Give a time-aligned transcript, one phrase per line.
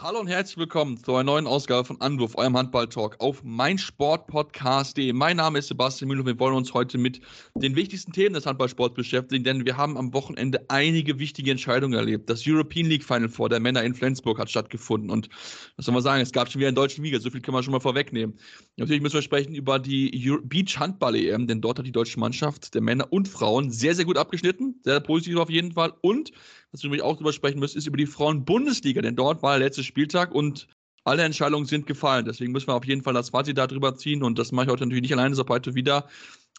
[0.00, 5.12] Hallo und herzlich willkommen zu einer neuen Ausgabe von Anwurf, eurem Handball-Talk auf meinsportpodcast.de.
[5.12, 7.20] Mein Name ist Sebastian Müller und wir wollen uns heute mit
[7.56, 12.30] den wichtigsten Themen des Handballsports beschäftigen, denn wir haben am Wochenende einige wichtige Entscheidungen erlebt.
[12.30, 15.30] Das European League Final Four der Männer in Flensburg hat stattgefunden und
[15.74, 17.64] was soll man sagen, es gab schon wieder einen deutschen Liga, so viel können wir
[17.64, 18.38] schon mal vorwegnehmen.
[18.76, 22.20] Natürlich müssen wir sprechen über die Euro Beach Handball EM, denn dort hat die deutsche
[22.20, 26.30] Mannschaft der Männer und Frauen sehr, sehr gut abgeschnitten, sehr positiv auf jeden Fall und
[26.72, 29.66] was wir nämlich auch drüber sprechen müssen, ist über die Frauen-Bundesliga, denn dort war der
[29.66, 30.68] letzte Spieltag und
[31.04, 32.26] alle Entscheidungen sind gefallen.
[32.26, 34.84] Deswegen müssen wir auf jeden Fall das Fazit darüber ziehen und das mache ich heute
[34.84, 36.06] natürlich nicht alleine, sondern heute wieder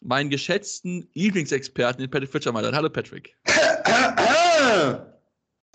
[0.01, 2.69] meinen geschätzten Lieblingsexperten, den Patrick Fitcher, mal.
[2.71, 3.35] Hallo Patrick.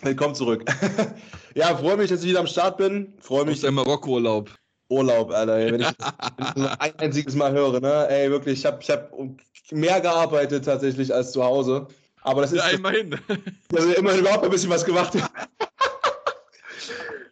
[0.03, 0.65] Willkommen zurück.
[1.55, 3.15] ja, freue mich, dass ich wieder am Start bin.
[3.21, 3.55] Freue mich.
[3.57, 4.51] Aus deinem Marokko-Urlaub.
[4.89, 5.57] Urlaub, Alter.
[5.57, 8.09] Wenn ich, wenn ich nur ein einziges Mal höre, ne?
[8.11, 9.13] Ey, wirklich, ich habe ich hab
[9.71, 11.87] mehr gearbeitet tatsächlich als zu Hause.
[12.25, 12.59] Aber das ist.
[12.59, 13.17] Ja, immerhin.
[13.75, 15.17] Also immerhin überhaupt ein bisschen was gemacht.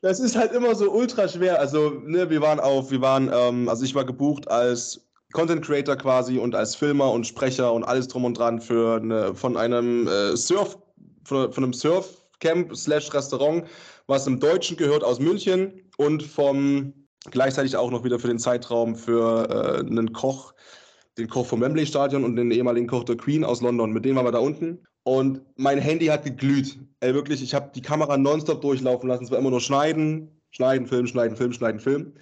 [0.02, 1.58] das ist halt immer so ultra schwer.
[1.58, 5.00] Also, ne, wir waren auf, wir waren, ähm, also ich war gebucht als
[5.32, 9.34] Content Creator quasi und als Filmer und Sprecher und alles drum und dran für eine,
[9.34, 10.78] von einem äh, Surf,
[11.24, 13.66] von, von einem Surfcamp slash Restaurant,
[14.06, 16.92] was im Deutschen gehört aus München und vom
[17.30, 20.52] gleichzeitig auch noch wieder für den Zeitraum für äh, einen Koch,
[21.18, 23.92] den Koch vom Wembley Stadion und den ehemaligen Koch der Queen aus London.
[23.92, 24.84] Mit dem waren wir da unten.
[25.04, 26.78] Und mein Handy hat geglüht.
[27.00, 29.24] Ey, wirklich, ich habe die Kamera nonstop durchlaufen lassen.
[29.24, 32.12] Es war immer nur schneiden, schneiden, Film, schneiden, Film, schneiden, Film.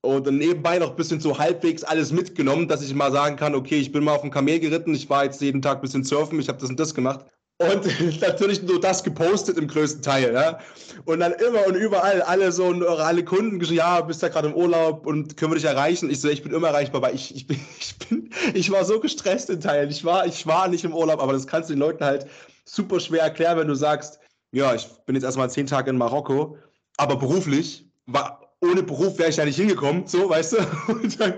[0.00, 3.54] Und dann nebenbei noch ein bisschen so halbwegs alles mitgenommen, dass ich mal sagen kann,
[3.54, 6.04] okay, ich bin mal auf dem Kamel geritten, ich war jetzt jeden Tag ein bisschen
[6.04, 7.24] surfen, ich habe das und das gemacht.
[7.58, 10.58] Und natürlich nur das gepostet im größten Teil, ja.
[11.04, 14.54] Und dann immer und überall alle so alle Kunden geschrieben, ja, bist ja gerade im
[14.54, 16.10] Urlaub und können wir dich erreichen?
[16.10, 18.98] Ich so, ich bin immer erreichbar, weil ich, ich bin, ich bin, ich war so
[18.98, 19.90] gestresst in Teilen.
[19.90, 22.26] Ich war, ich war nicht im Urlaub, aber das kannst du den Leuten halt
[22.64, 24.18] super schwer erklären, wenn du sagst,
[24.52, 26.58] ja, ich bin jetzt erstmal zehn Tage in Marokko,
[26.96, 30.56] aber beruflich war, ohne Beruf wäre ich ja nicht hingekommen, so, weißt du?
[30.92, 31.34] Und, dann,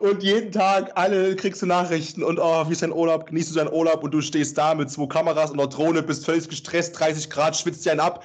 [0.00, 3.54] und, jeden Tag alle kriegst du Nachrichten und oh, wie ist dein Urlaub, genießt du
[3.54, 6.98] deinen Urlaub und du stehst da mit zwei Kameras und einer Drohne, bist völlig gestresst,
[6.98, 8.24] 30 Grad, schwitzt dir einen ab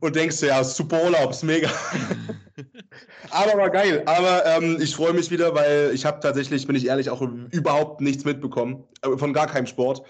[0.00, 1.70] und denkst dir, ja, super Urlaub, ist mega.
[3.30, 4.02] aber war geil.
[4.06, 7.20] Aber ähm, ich freue mich wieder, weil ich habe tatsächlich, bin ich ehrlich, auch
[7.50, 8.84] überhaupt nichts mitbekommen.
[9.02, 10.02] Äh, von gar keinem Sport.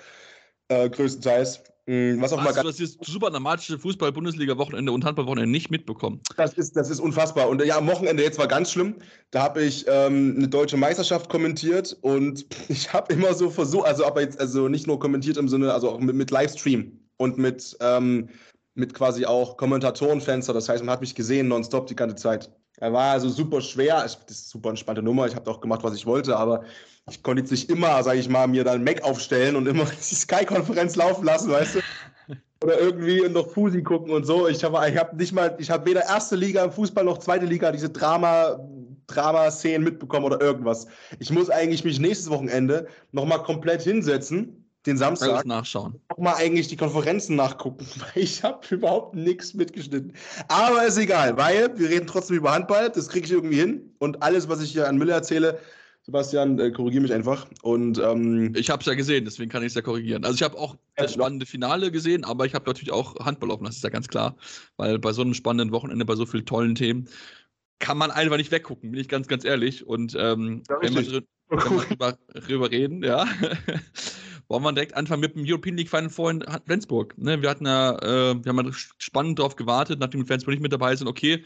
[0.68, 1.62] Äh, größtenteils.
[1.90, 6.20] Mm, was auch Hast mal du das jetzt super dramatische Fußball-Bundesliga-Wochenende und Handball-Wochenende nicht mitbekommen?
[6.36, 7.48] Das ist, das ist unfassbar.
[7.48, 8.94] Und ja, am Wochenende jetzt war ganz schlimm.
[9.32, 14.06] Da habe ich ähm, eine deutsche Meisterschaft kommentiert und ich habe immer so versucht, also
[14.06, 17.76] aber jetzt also nicht nur kommentiert im Sinne, also auch mit, mit Livestream und mit,
[17.80, 18.28] ähm,
[18.76, 20.52] mit quasi auch Kommentatorenfenster.
[20.52, 22.52] Das heißt, man hat mich gesehen nonstop die ganze Zeit.
[22.80, 24.02] Er war also super schwer.
[24.02, 25.26] Das ist super entspannte Nummer.
[25.26, 26.64] Ich habe auch gemacht, was ich wollte, aber
[27.10, 30.14] ich konnte jetzt nicht immer, sage ich mal, mir dann Mac aufstellen und immer die
[30.14, 31.80] Sky-Konferenz laufen lassen, weißt du?
[32.62, 34.48] Oder irgendwie noch Fusi gucken und so.
[34.48, 37.46] Ich habe ich hab nicht mal, ich habe weder erste Liga im Fußball noch zweite
[37.46, 38.60] Liga diese Drama,
[39.06, 40.86] Drama-Szenen mitbekommen oder irgendwas.
[41.18, 45.44] Ich muss eigentlich mich nächstes Wochenende nochmal komplett hinsetzen, den Samstag.
[45.44, 46.00] Nachschauen.
[46.10, 50.14] Nochmal eigentlich die Konferenzen nachgucken, weil ich habe überhaupt nichts mitgeschnitten.
[50.48, 53.94] Aber ist egal, weil wir reden trotzdem über Handball, das kriege ich irgendwie hin.
[53.98, 55.58] Und alles, was ich hier an Müller erzähle,
[56.02, 57.46] Sebastian, äh, korrigiere mich einfach.
[57.62, 60.24] Und, ähm, ich habe es ja gesehen, deswegen kann ich es ja korrigieren.
[60.24, 63.64] Also ich habe auch das spannende Finale gesehen, aber ich habe natürlich auch Handball offen,
[63.64, 64.34] das ist ja ganz klar.
[64.76, 67.06] Weil bei so einem spannenden Wochenende, bei so vielen tollen Themen,
[67.80, 69.86] kann man einfach nicht weggucken, bin ich ganz, ganz ehrlich.
[69.86, 71.06] Und ähm, wenn, wir,
[71.48, 73.26] wenn wir drüber, drüber reden, ja,
[74.50, 77.16] wollen wir direkt anfangen mit dem European League Final Four in Flensburg.
[77.16, 80.94] Ne, wir hatten ja, äh, wir haben spannend darauf gewartet, nachdem Flensburg nicht mit dabei
[80.96, 81.42] sind, okay,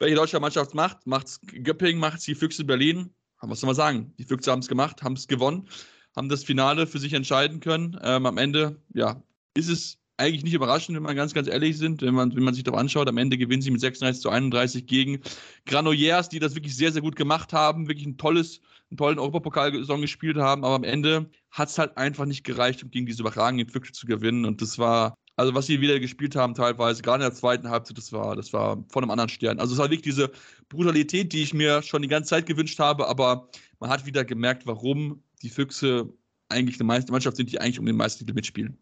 [0.00, 3.10] welche deutsche Mannschaft macht, macht's Göppingen, macht's die Füchse Berlin,
[3.40, 4.12] was soll man sagen?
[4.18, 5.68] Die Füchse haben es gemacht, haben es gewonnen,
[6.16, 7.98] haben das Finale für sich entscheiden können.
[8.02, 9.22] Ähm, am Ende, ja,
[9.54, 12.54] ist es eigentlich nicht überraschend, wenn man ganz, ganz ehrlich sind, wenn man, wenn man
[12.54, 13.08] sich das anschaut.
[13.08, 15.20] Am Ende gewinnen sie mit 36 zu 31 gegen
[15.64, 20.00] Granollers, die das wirklich sehr, sehr gut gemacht haben, wirklich ein tolles, einen tollen Europapokal-Saison
[20.00, 23.68] gespielt haben, aber am Ende hat es halt einfach nicht gereicht, um gegen diese überragenden
[23.68, 24.44] Füchse zu gewinnen.
[24.44, 27.96] Und das war also was sie wieder gespielt haben, teilweise, gerade in der zweiten Halbzeit,
[27.96, 29.60] das war, das war von einem anderen Stern.
[29.60, 30.32] Also es war wirklich diese
[30.68, 33.48] Brutalität, die ich mir schon die ganze Zeit gewünscht habe, aber
[33.78, 36.12] man hat wieder gemerkt, warum die Füchse
[36.48, 38.78] eigentlich eine Mannschaft sind, die eigentlich um den Meistertitel mitspielen.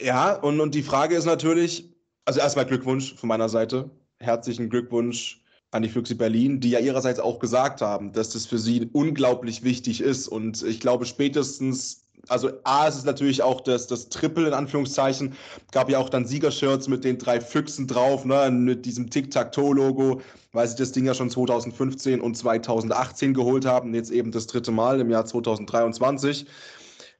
[0.00, 1.92] Ja, und, und die Frage ist natürlich,
[2.24, 3.90] also erstmal Glückwunsch von meiner Seite.
[4.20, 8.58] Herzlichen Glückwunsch an die Füchse Berlin, die ja ihrerseits auch gesagt haben, dass das für
[8.58, 10.28] sie unglaublich wichtig ist.
[10.28, 15.34] Und ich glaube, spätestens also A, es ist natürlich auch das, das Triple in Anführungszeichen.
[15.70, 20.20] Gab ja auch dann Siegershirts mit den drei Füchsen drauf, ne, mit diesem Tic-Tac-Toe-Logo,
[20.52, 24.72] weil sie das Ding ja schon 2015 und 2018 geholt haben, jetzt eben das dritte
[24.72, 26.46] Mal im Jahr 2023.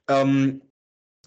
[0.09, 0.61] Ähm,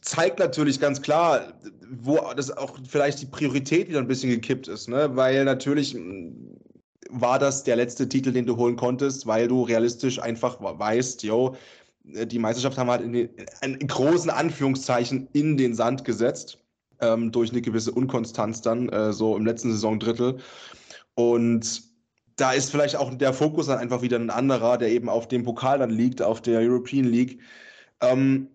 [0.02, 1.55] zeigt natürlich ganz klar,
[1.90, 5.16] wo das auch vielleicht die Priorität wieder ein bisschen gekippt ist, ne?
[5.16, 5.96] weil natürlich
[7.12, 11.57] war das der letzte Titel, den du holen konntest, weil du realistisch einfach weißt, yo,
[12.05, 13.31] die Meisterschaft haben halt in, den,
[13.62, 16.59] in großen Anführungszeichen in den Sand gesetzt,
[17.01, 20.39] ähm, durch eine gewisse Unkonstanz dann, äh, so im letzten Saisondrittel.
[21.15, 21.83] Und
[22.37, 25.45] da ist vielleicht auch der Fokus dann einfach wieder ein anderer, der eben auf dem
[25.45, 27.41] Pokal dann liegt, auf der European League.
[28.01, 28.49] Ähm,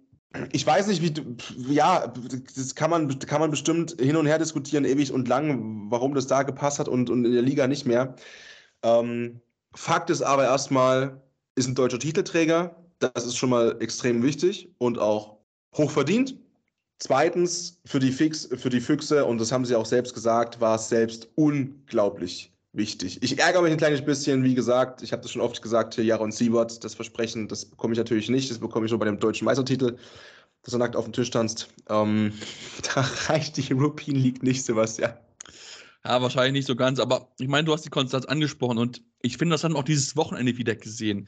[0.51, 2.11] ich weiß nicht, wie, ja,
[2.55, 6.27] das kann man, kann man bestimmt hin und her diskutieren, ewig und lang, warum das
[6.27, 8.15] da gepasst hat und, und in der Liga nicht mehr.
[8.83, 9.41] Ähm,
[9.73, 11.21] Fakt ist aber erstmal,
[11.55, 12.75] ist ein deutscher Titelträger.
[12.99, 15.37] Das ist schon mal extrem wichtig und auch
[15.75, 16.37] hochverdient.
[16.99, 20.75] Zweitens, für die, Fix, für die Füchse, und das haben sie auch selbst gesagt, war
[20.75, 23.21] es selbst unglaublich wichtig.
[23.21, 26.03] Ich ärgere mich ein kleines bisschen, wie gesagt, ich habe das schon oft gesagt, hier
[26.03, 29.19] Jaron Siebert, das Versprechen, das bekomme ich natürlich nicht, das bekomme ich nur bei dem
[29.19, 29.97] deutschen Meistertitel,
[30.63, 31.69] dass er nackt auf dem Tisch tanzt.
[31.89, 32.33] Ähm,
[32.95, 35.13] da reicht die European League nicht, Sebastian.
[36.03, 39.37] Ja, wahrscheinlich nicht so ganz, aber ich meine, du hast die Konstanz angesprochen und ich
[39.37, 41.27] finde, das haben wir auch dieses Wochenende wieder gesehen.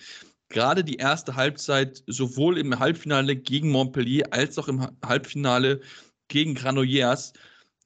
[0.50, 5.82] Gerade die erste Halbzeit, sowohl im Halbfinale gegen Montpellier als auch im Halbfinale
[6.28, 7.34] gegen Granollers,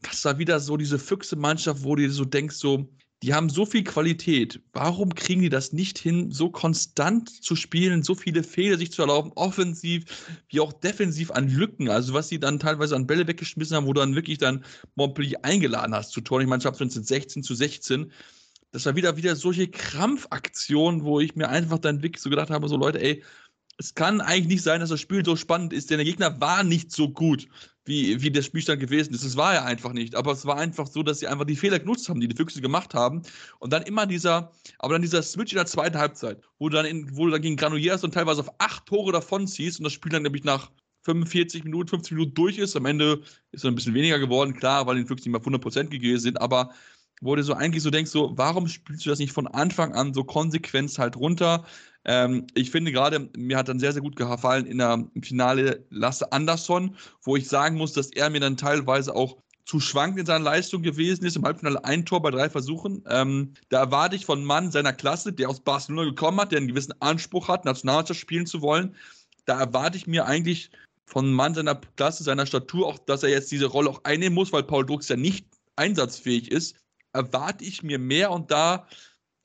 [0.01, 2.89] das war wieder so diese Füchse-Mannschaft, wo du so denkst, so,
[3.23, 4.61] die haben so viel Qualität.
[4.73, 9.03] Warum kriegen die das nicht hin, so konstant zu spielen, so viele Fehler sich zu
[9.03, 10.05] erlauben, offensiv
[10.49, 11.89] wie auch defensiv an Lücken?
[11.89, 14.65] Also was sie dann teilweise an Bälle weggeschmissen haben, wo du dann wirklich dann
[14.95, 16.41] Montpellier eingeladen hast zu Toren.
[16.41, 18.11] Ich meine, ich habe 16 zu 16.
[18.71, 22.67] Das war wieder, wieder solche Krampfaktionen, wo ich mir einfach dann wirklich so gedacht habe,
[22.69, 23.23] so Leute, ey,
[23.77, 26.63] es kann eigentlich nicht sein, dass das Spiel so spannend ist, denn der Gegner war
[26.63, 27.47] nicht so gut,
[27.85, 29.25] wie, wie der Spielstand gewesen ist.
[29.25, 30.15] Das war er einfach nicht.
[30.15, 32.61] Aber es war einfach so, dass sie einfach die Fehler genutzt haben, die die Füchse
[32.61, 33.23] gemacht haben.
[33.59, 36.85] Und dann immer dieser, aber dann dieser Switch in der zweiten Halbzeit, wo du dann,
[36.85, 39.93] in, wo du dann gegen Granuliers und teilweise auf acht Tore davon ziehst und das
[39.93, 40.71] Spiel dann nämlich nach
[41.03, 42.75] 45 Minuten, 50 Minuten durch ist.
[42.75, 45.61] Am Ende ist es ein bisschen weniger geworden, klar, weil die Füchse nicht mehr auf
[45.61, 46.71] 100% gegeben sind, aber
[47.21, 50.13] wo du so eigentlich so denkst, so, warum spielst du das nicht von Anfang an
[50.13, 51.65] so konsequent halt runter?
[52.03, 56.31] Ähm, ich finde gerade, mir hat dann sehr, sehr gut gefallen in der Finale Lasse
[56.31, 60.43] Andersson, wo ich sagen muss, dass er mir dann teilweise auch zu schwankend in seiner
[60.43, 61.35] Leistung gewesen ist.
[61.35, 63.03] Im Halbfinale ein Tor bei drei Versuchen.
[63.07, 66.57] Ähm, da erwarte ich von einem Mann seiner Klasse, der aus Barcelona gekommen hat, der
[66.57, 68.95] einen gewissen Anspruch hat, Nationalmannschaft spielen zu wollen.
[69.45, 70.71] Da erwarte ich mir eigentlich
[71.05, 74.33] von einem Mann seiner Klasse, seiner Statur auch, dass er jetzt diese Rolle auch einnehmen
[74.33, 75.45] muss, weil Paul Drucks ja nicht
[75.75, 76.75] einsatzfähig ist.
[77.13, 78.87] Erwarte ich mir mehr und da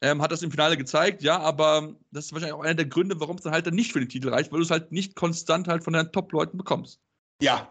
[0.02, 3.18] ähm, hat das im Finale gezeigt, ja, aber das ist wahrscheinlich auch einer der Gründe,
[3.18, 5.16] warum es dann halt dann nicht für den Titel reicht, weil du es halt nicht
[5.16, 7.00] konstant halt von deinen Top-Leuten bekommst.
[7.40, 7.68] Ja,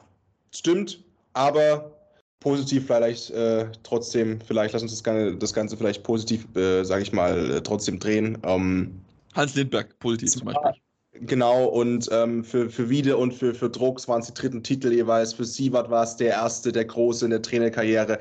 [0.51, 1.03] stimmt,
[1.33, 1.91] aber
[2.39, 7.03] positiv vielleicht äh, trotzdem, vielleicht lass uns das Ganze, das Ganze vielleicht positiv, äh, sage
[7.03, 8.37] ich mal, äh, trotzdem drehen.
[8.43, 9.01] Ähm,
[9.33, 10.73] Hans Lindberg, positiv zum Beispiel.
[11.21, 14.91] Genau, und ähm, für, für Wiede und für, für Drucks waren es die dritten Titel
[14.91, 15.33] jeweils.
[15.33, 18.19] Für Siebert war es der erste, der große in der Trainerkarriere.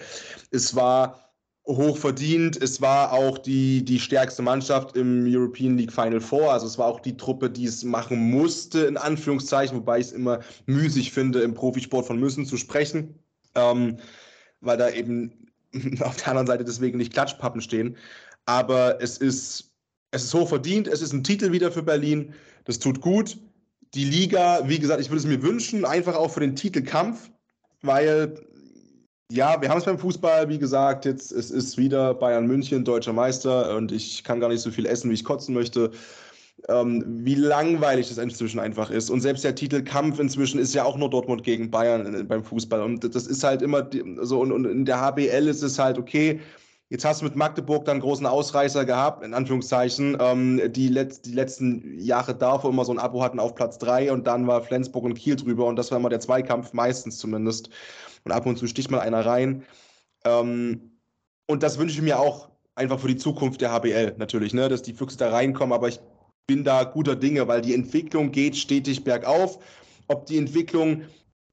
[0.52, 1.23] Es war
[1.66, 2.60] hoch verdient.
[2.62, 6.52] Es war auch die, die stärkste Mannschaft im European League Final Four.
[6.52, 10.12] Also es war auch die Truppe, die es machen musste, in Anführungszeichen, wobei ich es
[10.12, 13.18] immer müßig finde, im Profisport von müssen zu sprechen.
[13.54, 13.96] Ähm,
[14.60, 15.48] weil da eben
[16.00, 17.96] auf der anderen Seite deswegen nicht Klatschpappen stehen.
[18.46, 19.72] Aber es ist,
[20.10, 22.34] es ist hoch verdient, es ist ein Titel wieder für Berlin.
[22.64, 23.38] Das tut gut.
[23.94, 27.30] Die Liga, wie gesagt, ich würde es mir wünschen, einfach auch für den Titelkampf,
[27.82, 28.34] weil
[29.34, 33.12] ja, wir haben es beim Fußball, wie gesagt, jetzt es ist wieder Bayern München, deutscher
[33.12, 35.90] Meister und ich kann gar nicht so viel essen, wie ich kotzen möchte.
[36.68, 39.10] Ähm, wie langweilig das inzwischen einfach ist.
[39.10, 42.80] Und selbst der Titelkampf inzwischen ist ja auch nur Dortmund gegen Bayern beim Fußball.
[42.80, 43.86] Und das ist halt immer
[44.22, 46.40] so, und, und in der HBL ist es halt okay.
[46.88, 51.32] Jetzt hast du mit Magdeburg dann großen Ausreißer gehabt, in Anführungszeichen, ähm, die, letzt, die
[51.32, 55.04] letzten Jahre davor immer so ein Abo hatten auf Platz 3 und dann war Flensburg
[55.04, 57.68] und Kiel drüber und das war immer der Zweikampf, meistens zumindest
[58.24, 59.64] und ab und zu sticht mal einer rein.
[60.24, 60.98] Ähm,
[61.46, 64.68] und das wünsche ich mir auch einfach für die Zukunft der HBL natürlich, ne?
[64.68, 66.00] dass die Füchse da reinkommen, aber ich
[66.46, 69.58] bin da guter Dinge, weil die Entwicklung geht stetig bergauf.
[70.08, 71.02] Ob die Entwicklung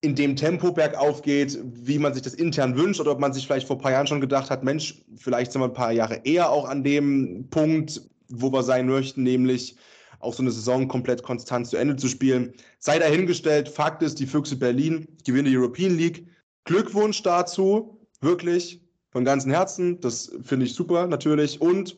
[0.02, 3.46] in dem Tempo bergauf geht, wie man sich das intern wünscht, oder ob man sich
[3.46, 6.22] vielleicht vor ein paar Jahren schon gedacht hat, Mensch, vielleicht sind wir ein paar Jahre
[6.24, 9.76] eher auch an dem Punkt, wo wir sein möchten, nämlich
[10.20, 12.54] auch so eine Saison komplett konstant zu Ende zu spielen.
[12.80, 16.26] Sei dahingestellt, Fakt ist, die Füchse Berlin gewinnen die European League,
[16.66, 20.00] Glückwunsch dazu, wirklich von ganzem Herzen.
[20.02, 21.62] Das finde ich super natürlich.
[21.62, 21.98] Und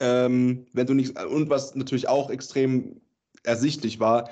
[0.00, 3.00] ähm, wenn du nicht und was natürlich auch extrem
[3.44, 4.28] ersichtlich war,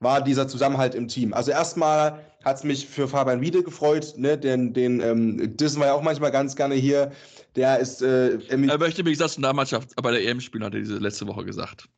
[0.00, 1.32] war dieser Zusammenhalt im Team.
[1.32, 4.36] Also erstmal hat es mich für Fabian Wiede gefreut, ne?
[4.36, 7.12] den, den ähm, Dissen war ja auch manchmal ganz gerne hier.
[7.54, 8.02] Der ist.
[8.02, 10.96] Äh, er möchte mich das in der Mannschaft bei der EM spielen, hat er diese
[10.96, 11.88] letzte Woche gesagt.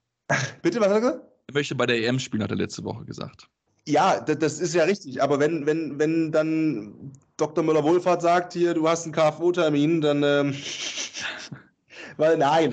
[0.62, 1.22] Bitte, was hat er gesagt?
[1.46, 3.48] Er möchte bei der EM spielen, hat er letzte Woche gesagt.
[3.86, 5.22] Ja, das ist ja richtig.
[5.22, 7.62] Aber wenn, wenn, wenn dann Dr.
[7.62, 10.22] Müller-Wohlfahrt sagt, hier, du hast einen KFO-Termin, dann.
[10.22, 10.54] Ähm,
[12.16, 12.72] weil nein.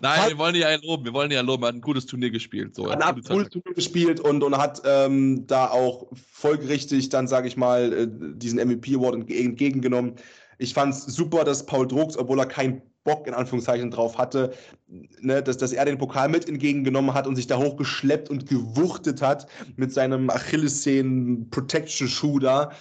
[0.00, 1.04] nein, wir wollen ja loben.
[1.04, 1.62] Wir wollen ja loben.
[1.62, 2.74] Er hat ein gutes Turnier gespielt.
[2.74, 7.46] So, hat ein gutes Turnier gespielt und, und hat ähm, da auch folgerichtig dann, sage
[7.46, 10.16] ich mal, äh, diesen MVP-Award entgegengenommen.
[10.58, 14.52] Ich fand es super, dass Paul Drucks, obwohl er keinen Bock in Anführungszeichen drauf hatte,
[15.20, 19.22] ne, dass, dass er den Pokal mit entgegengenommen hat und sich da hochgeschleppt und gewuchtet
[19.22, 19.46] hat
[19.76, 22.72] mit seinem Achillessehnen-Protection-Schuh da.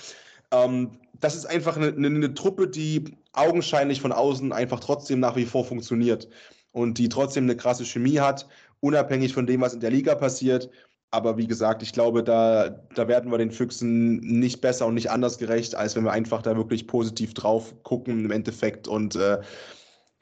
[0.52, 5.36] Ähm, das ist einfach eine, eine, eine Truppe, die augenscheinlich von außen einfach trotzdem nach
[5.36, 6.28] wie vor funktioniert
[6.72, 8.48] und die trotzdem eine krasse Chemie hat,
[8.80, 10.70] unabhängig von dem, was in der Liga passiert.
[11.12, 15.12] Aber wie gesagt, ich glaube, da, da werden wir den Füchsen nicht besser und nicht
[15.12, 18.88] anders gerecht, als wenn wir einfach da wirklich positiv drauf gucken im Endeffekt.
[18.88, 19.38] Und äh,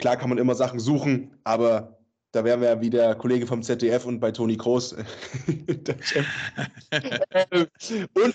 [0.02, 1.98] klar kann man immer Sachen suchen, aber
[2.34, 4.94] da wären wir ja wie der Kollege vom ZDF und bei Toni Kroos.
[4.94, 5.06] und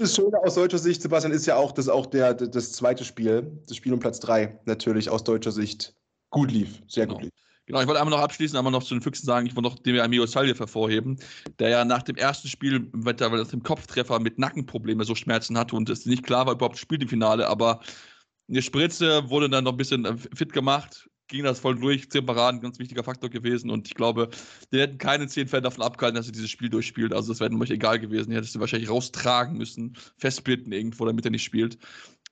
[0.01, 3.51] das Schöne aus deutscher Sicht, Sebastian, ist ja auch, dass auch der, das zweite Spiel,
[3.67, 5.95] das Spiel um Platz drei, natürlich aus deutscher Sicht
[6.31, 7.19] gut lief, sehr genau.
[7.19, 7.33] gut lief.
[7.67, 9.79] Genau, ich wollte einmal noch abschließend einmal noch zu den Füchsen sagen, ich wollte noch
[9.81, 11.19] den Amiro Saljev hervorheben,
[11.59, 15.59] der ja nach dem ersten Spiel, weil er nach dem Kopftreffer mit Nackenprobleme so Schmerzen
[15.59, 17.81] hatte und es nicht klar war, überhaupt spielt im Finale, aber
[18.49, 22.61] eine Spritze wurde dann noch ein bisschen fit gemacht, ging das voll durch, zehn Paraden,
[22.61, 24.31] ganz wichtiger Faktor gewesen und ich glaube,
[24.73, 27.55] die hätten keine zehn Fans davon abgehalten, dass er dieses Spiel durchspielt, also das wäre
[27.55, 31.79] euch egal gewesen, die hättest du wahrscheinlich raustragen müssen, festbitten irgendwo, damit er nicht spielt.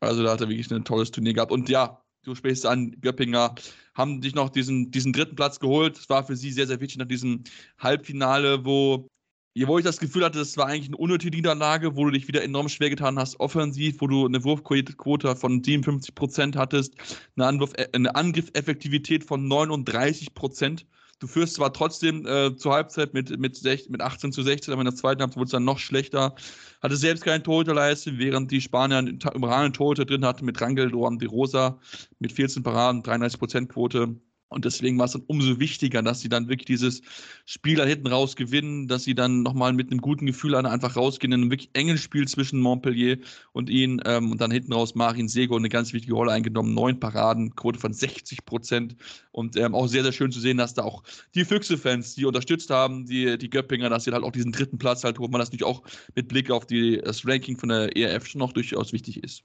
[0.01, 3.55] Also da hat er wirklich ein tolles Turnier gehabt und ja, du sprichst an, Göppinger
[3.95, 5.97] haben sich noch diesen, diesen dritten Platz geholt.
[5.97, 7.45] Das war für sie sehr, sehr wichtig nach diesem
[7.79, 9.09] Halbfinale, wo,
[9.57, 12.43] wo ich das Gefühl hatte, das war eigentlich eine unnötige Niederlage, wo du dich wieder
[12.43, 16.95] enorm schwer getan hast, offensiv, wo du eine Wurfquote von 57 Prozent hattest,
[17.37, 20.87] eine, Anwurf, eine Angriffeffektivität von 39 Prozent.
[21.21, 24.83] Du führst zwar trotzdem äh, zur Halbzeit mit, mit, 16, mit 18 zu 16, aber
[24.83, 26.35] in der zweiten Halbzeit wurde es dann noch schlechter.
[26.83, 31.19] Hatte selbst keine Torhüterleiste, während die Spanier einen überragenden Torhüter drin hatten mit Rangel Doan
[31.19, 31.79] de Rosa
[32.19, 34.17] mit 14 Paraden, 33% Quote.
[34.55, 37.03] Und deswegen war es dann umso wichtiger, dass sie dann wirklich dieses
[37.45, 41.33] Spiel da hinten raus gewinnen, dass sie dann nochmal mit einem guten Gefühl einfach rausgehen
[41.33, 43.19] in einem wirklich engen Spiel zwischen Montpellier
[43.53, 47.01] und ihnen ähm, und dann hinten raus Marin Sego eine ganz wichtige Rolle eingenommen, neun
[47.01, 48.95] Paraden, Quote von 60 Prozent
[49.33, 51.03] und ähm, auch sehr, sehr schön zu sehen, dass da auch
[51.35, 55.03] die Füchse-Fans, die unterstützt haben, die, die Göppinger, dass sie halt auch diesen dritten Platz
[55.03, 55.83] halt holen, weil das natürlich auch
[56.15, 59.43] mit Blick auf die, das Ranking von der ERF schon noch durchaus wichtig ist.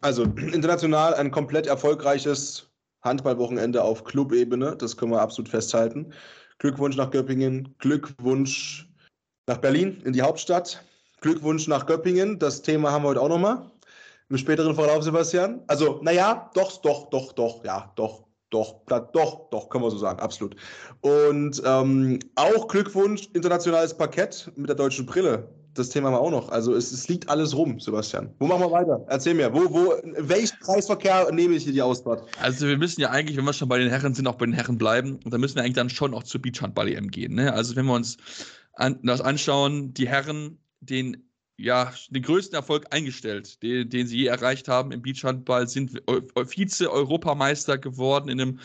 [0.00, 2.70] Also international ein komplett erfolgreiches
[3.06, 4.76] Handballwochenende auf Clubebene.
[4.76, 6.12] Das können wir absolut festhalten.
[6.58, 8.88] Glückwunsch nach Göppingen, Glückwunsch
[9.46, 10.84] nach Berlin in die Hauptstadt,
[11.20, 12.38] Glückwunsch nach Göppingen.
[12.38, 13.70] Das Thema haben wir heute auch nochmal.
[14.28, 15.62] Im späteren Verlauf, Sebastian.
[15.68, 20.20] Also, naja, doch, doch, doch, doch, ja, doch, doch, doch, doch, können wir so sagen,
[20.20, 20.56] absolut.
[21.00, 26.48] Und ähm, auch Glückwunsch, internationales Parkett mit der deutschen Brille das Thema haben auch noch.
[26.48, 28.34] Also es, es, liegt alles rum, Sebastian.
[28.38, 29.04] Wo machen wir weiter?
[29.08, 32.26] Erzähl mir, wo, wo, welchen Preisverkehr nehme ich hier die Ausfahrt?
[32.40, 34.54] Also wir müssen ja eigentlich, wenn wir schon bei den Herren sind, auch bei den
[34.54, 35.20] Herren bleiben.
[35.24, 37.34] Und da müssen wir eigentlich dann schon auch zur Beachhandball-EM gehen.
[37.34, 37.52] Ne?
[37.52, 38.16] Also wenn wir uns
[38.72, 41.26] an, das anschauen, die Herren, den
[41.58, 46.02] ja, den größten Erfolg eingestellt, den, den sie je erreicht haben im Beachhandball, sind
[46.34, 48.60] Vize-Europameister geworden in einem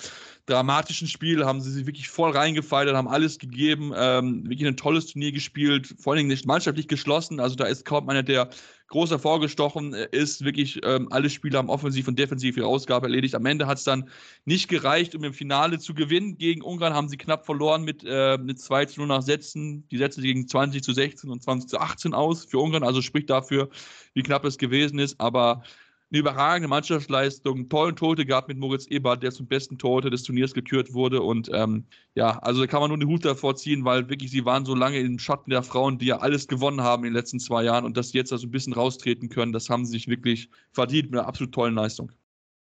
[0.51, 5.07] dramatischen Spiel, haben sie sich wirklich voll reingefeiert, haben alles gegeben, ähm, wirklich ein tolles
[5.07, 8.49] Turnier gespielt, vor allen Dingen nicht mannschaftlich geschlossen, also da ist kaum einer, der
[8.91, 13.35] groß hervorgestochen ist, wirklich ähm, alle Spieler haben offensiv und defensiv ihre Ausgabe erledigt.
[13.35, 14.09] Am Ende hat es dann
[14.43, 16.37] nicht gereicht, um im Finale zu gewinnen.
[16.37, 19.87] Gegen Ungarn haben sie knapp verloren mit, äh, mit 2 zu 0 nach Sätzen.
[19.87, 23.29] Die Sätze gegen 20 zu 16 und 20 zu 18 aus für Ungarn, also spricht
[23.29, 23.69] dafür,
[24.13, 25.63] wie knapp es gewesen ist, aber
[26.11, 30.53] eine überragende Mannschaftsleistung, tollen Tote gehabt mit Moritz Ebert, der zum besten Torte des Turniers
[30.53, 31.21] gekürt wurde.
[31.21, 34.43] Und ähm, ja, also da kann man nur den Hut davor ziehen, weil wirklich sie
[34.43, 37.39] waren so lange im Schatten der Frauen, die ja alles gewonnen haben in den letzten
[37.39, 40.07] zwei Jahren und dass sie jetzt also ein bisschen raustreten können, das haben sie sich
[40.07, 42.11] wirklich verdient mit einer absolut tollen Leistung.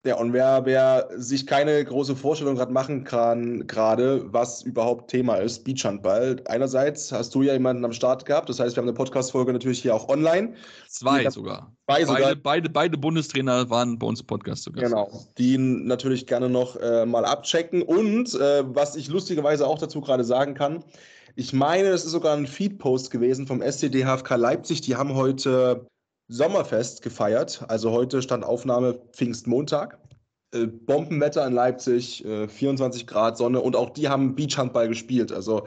[0.06, 5.34] Ja, und wer, wer sich keine große Vorstellung gerade machen kann, gerade was überhaupt Thema
[5.34, 6.40] ist, Beachhandball.
[6.46, 9.82] Einerseits hast du ja jemanden am Start gehabt, das heißt, wir haben eine Podcast-Folge natürlich
[9.82, 10.54] hier auch online.
[10.88, 11.70] Zwei sogar.
[11.84, 12.20] Zwei sogar.
[12.20, 14.84] Beide, beide, beide Bundestrainer waren bei uns im Podcast sogar.
[14.84, 17.82] Genau, die natürlich gerne noch äh, mal abchecken.
[17.82, 20.82] Und äh, was ich lustigerweise auch dazu gerade sagen kann,
[21.36, 24.80] ich meine, es ist sogar ein Feed-Post gewesen vom SCDHFK Leipzig.
[24.80, 25.86] Die haben heute
[26.30, 27.64] Sommerfest gefeiert.
[27.68, 29.98] Also heute stand Aufnahme Pfingstmontag.
[30.54, 35.32] Äh, Bombenwetter in Leipzig, äh, 24 Grad Sonne und auch die haben Beachhandball gespielt.
[35.32, 35.64] Also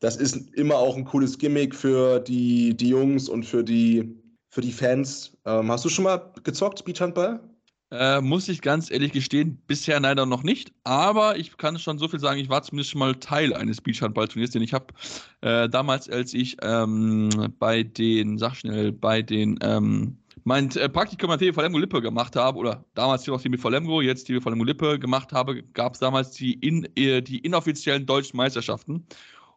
[0.00, 4.20] das ist immer auch ein cooles Gimmick für die, die Jungs und für die,
[4.50, 5.36] für die Fans.
[5.46, 7.40] Ähm, hast du schon mal gezockt, Beachhandball?
[7.96, 10.72] Äh, muss ich ganz ehrlich gestehen, bisher leider noch nicht.
[10.82, 14.50] Aber ich kann schon so viel sagen, ich war zumindest schon mal Teil eines Beachhandballturniers,
[14.50, 14.86] denn ich habe
[15.42, 21.30] äh, damals, als ich ähm, bei den, sag schnell, bei den, ähm, mein äh, Praktikum
[21.30, 24.98] an TV Lemgo Lippe gemacht habe, oder damals noch TV Lemgo, jetzt TV Lemgo Lippe
[24.98, 29.06] gemacht habe, gab es damals die, in, äh, die inoffiziellen deutschen Meisterschaften.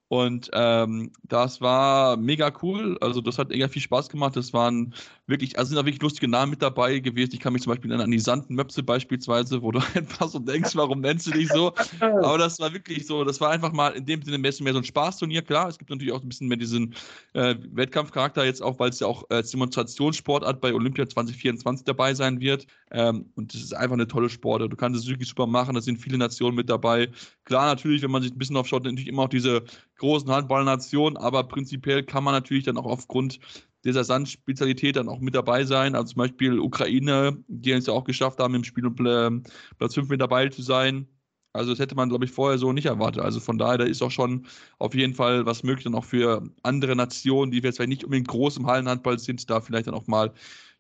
[0.10, 2.98] Und ähm, das war mega cool.
[3.02, 4.36] Also, das hat mega viel Spaß gemacht.
[4.38, 4.94] Das waren
[5.28, 7.32] wirklich, also sind da wirklich lustige Namen mit dabei gewesen.
[7.34, 11.02] Ich kann mich zum Beispiel an die Sandenmöpse beispielsweise, wo du einfach so denkst, warum
[11.02, 11.74] nennst du dich so?
[12.00, 14.74] Aber das war wirklich so, das war einfach mal in dem Sinne ein bisschen mehr
[14.74, 15.42] so ein Spaßturnier.
[15.42, 16.96] Klar, es gibt natürlich auch ein bisschen mehr diesen
[17.34, 22.40] äh, Wettkampfcharakter jetzt auch, weil es ja auch als Demonstrationssportart bei Olympia 2024 dabei sein
[22.40, 22.66] wird.
[22.92, 24.70] Ähm, und das ist einfach eine tolle Sporte.
[24.70, 25.76] Du kannst es wirklich super machen.
[25.76, 27.10] Da sind viele Nationen mit dabei.
[27.44, 29.64] Klar, natürlich, wenn man sich ein bisschen aufschaut, natürlich immer auch diese
[29.98, 33.40] großen Handballnationen, aber prinzipiell kann man natürlich dann auch aufgrund
[33.84, 35.96] dieser Sandspezialität dann auch mit dabei sein.
[35.96, 40.22] Also zum Beispiel Ukraine, die es ja auch geschafft haben, im Spiel Platz 5 mit
[40.22, 41.08] dabei zu sein.
[41.54, 43.24] Also das hätte man, glaube ich, vorher so nicht erwartet.
[43.24, 44.46] Also von daher, da ist auch schon
[44.78, 48.28] auf jeden Fall was möglich, dann auch für andere Nationen, die jetzt vielleicht nicht unbedingt
[48.28, 50.34] groß im Hallenhandball sind, da vielleicht dann auch mal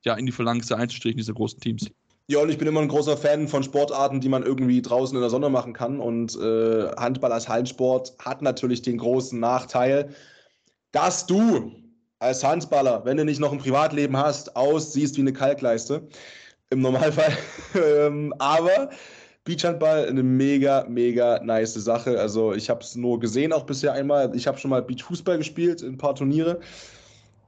[0.04, 1.90] ja, in die Phalanx einzustrichen, diese großen Teams.
[2.30, 5.22] Ja, und ich bin immer ein großer Fan von Sportarten, die man irgendwie draußen in
[5.22, 6.00] der Sonne machen kann.
[6.00, 10.14] Und äh, Handball als Hallensport hat natürlich den großen Nachteil,
[10.92, 11.72] dass du
[12.20, 16.08] als Handballer, wenn du nicht noch ein Privatleben hast, aussiehst wie eine Kalkleiste.
[16.70, 17.32] Im Normalfall.
[17.76, 18.90] Ähm, aber
[19.44, 22.20] Beachhandball eine mega, mega nice Sache.
[22.20, 24.36] Also ich habe es nur gesehen auch bisher einmal.
[24.36, 26.60] Ich habe schon mal Beachfußball gespielt in ein paar Turniere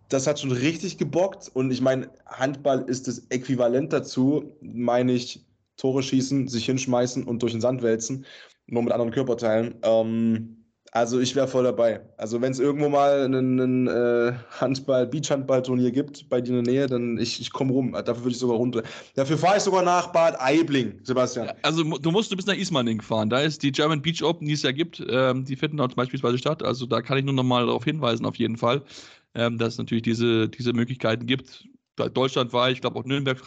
[0.10, 1.50] das hat schon richtig gebockt.
[1.54, 5.46] Und ich meine, Handball ist das Äquivalent dazu, meine ich,
[5.78, 8.26] Tore schießen, sich hinschmeißen und durch den Sand wälzen,
[8.68, 9.76] nur mit anderen Körperteilen.
[9.84, 10.59] Ähm,
[10.92, 12.02] also ich wäre voll dabei.
[12.18, 16.88] Also wenn es irgendwo mal einen, äh, Handball, Beachhandball-Turnier gibt bei dir in der Nähe,
[16.88, 17.92] dann ich, ich komme rum.
[17.92, 18.84] Dafür würde ich sogar runter.
[19.16, 21.52] Dafür fahre ich sogar nach Bad Aibling, Sebastian.
[21.62, 23.30] Also du musst du bis nach Ismaning fahren.
[23.30, 25.04] Da ist die German Beach Open, die es ja gibt.
[25.10, 26.64] Ähm, die finden dort beispielsweise statt.
[26.64, 28.84] Also da kann ich nur noch mal darauf hinweisen, auf jeden Fall
[29.36, 31.68] ähm, dass es natürlich diese, diese Möglichkeiten gibt.
[32.08, 33.40] Deutschland war, ich glaube auch Nürnberg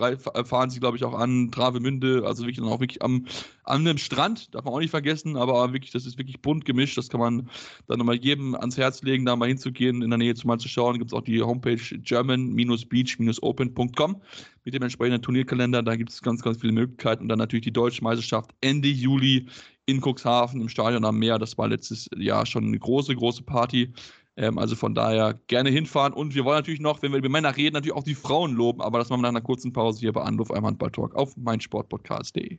[0.46, 3.26] fahren sie, glaube ich, auch an, Travemünde, also wirklich dann auch wirklich am,
[3.64, 6.98] an einem Strand, darf man auch nicht vergessen, aber wirklich, das ist wirklich bunt gemischt,
[6.98, 7.48] das kann man
[7.86, 10.68] dann nochmal jedem ans Herz legen, da mal hinzugehen, in der Nähe zu mal zu
[10.68, 14.20] schauen, gibt es auch die Homepage german-beach-open.com
[14.64, 17.72] mit dem entsprechenden Turnierkalender, da gibt es ganz, ganz viele Möglichkeiten und dann natürlich die
[17.72, 19.46] Deutsche Meisterschaft Ende Juli
[19.86, 23.92] in Cuxhaven im Stadion am Meer, das war letztes Jahr schon eine große, große Party,
[24.36, 26.12] ähm, also von daher gerne hinfahren.
[26.12, 28.80] Und wir wollen natürlich noch, wenn wir über Männer reden, natürlich auch die Frauen loben.
[28.80, 32.58] Aber das machen wir nach einer kurzen Pause hier bei Anruf einem Handball-Talk auf meinsportpodcast.de.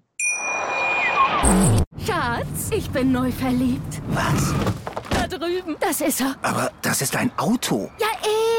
[2.06, 4.02] Schatz, ich bin neu verliebt.
[4.10, 4.54] Was?
[5.10, 5.76] Da drüben.
[5.80, 6.36] Das ist er.
[6.42, 7.90] Aber das ist ein Auto.
[8.00, 8.08] Ja,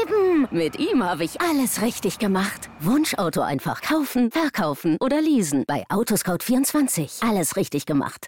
[0.01, 0.47] eben.
[0.51, 2.69] Mit ihm habe ich alles richtig gemacht.
[2.79, 5.63] Wunschauto einfach kaufen, verkaufen oder leasen.
[5.67, 7.27] Bei Autoscout24.
[7.27, 8.27] Alles richtig gemacht.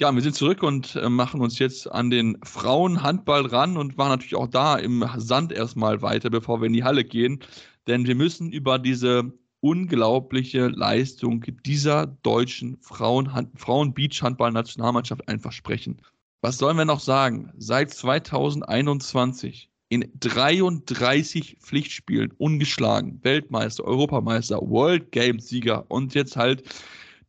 [0.00, 4.08] Ja, wir sind zurück und äh, machen uns jetzt an den Frauenhandball ran und machen
[4.08, 7.38] natürlich auch da im Sand erstmal weiter, bevor wir in die Halle gehen.
[7.86, 16.02] Denn wir müssen über diese unglaubliche Leistung dieser deutschen Frauen-Beach-Handball-Nationalmannschaft einfach sprechen.
[16.40, 17.52] Was sollen wir noch sagen?
[17.56, 26.64] Seit 2021 in 33 Pflichtspielen ungeschlagen, Weltmeister, Europameister, World Games-Sieger und jetzt halt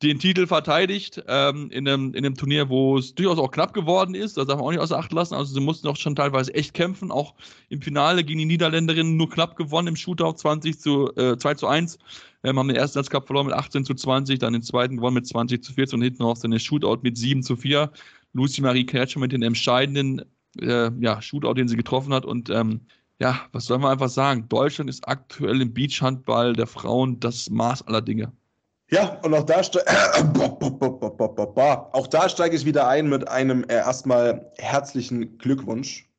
[0.02, 4.14] den Titel verteidigt ähm, in, einem, in einem Turnier, wo es durchaus auch knapp geworden
[4.14, 4.38] ist.
[4.38, 5.36] Das darf man auch nicht außer Acht lassen.
[5.36, 7.12] Also sie mussten auch schon teilweise echt kämpfen.
[7.12, 7.34] Auch
[7.70, 11.68] im Finale gegen die Niederländerinnen nur knapp gewonnen im Shootout 20 zu, äh, 2 zu
[11.68, 11.98] 1.
[12.44, 15.16] Ähm, haben den ersten Satz Cup verloren mit 18 zu 20, dann den zweiten gewonnen
[15.16, 17.92] mit 20 zu 14 und hinten raus dann den Shootout mit 7 zu 4.
[18.34, 20.22] Lucy Marie Kretscher mit den entscheidenden
[20.60, 22.26] äh, ja, Shootout, den sie getroffen hat.
[22.26, 22.82] Und ähm,
[23.20, 24.48] ja, was soll man einfach sagen?
[24.50, 28.34] Deutschland ist aktuell im Beachhandball der Frauen das Maß aller Dinge.
[28.92, 29.62] Ja, und auch da,
[31.92, 36.10] auch da steige ich wieder ein mit einem äh, erstmal herzlichen Glückwunsch.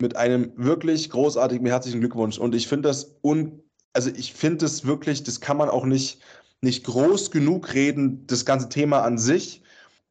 [0.00, 2.38] Mit einem wirklich großartigen, herzlichen Glückwunsch.
[2.38, 6.20] Und ich finde das un, also ich finde es wirklich, das kann man auch nicht,
[6.60, 9.62] nicht groß genug reden, das ganze Thema an sich.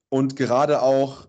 [0.10, 1.28] Und gerade auch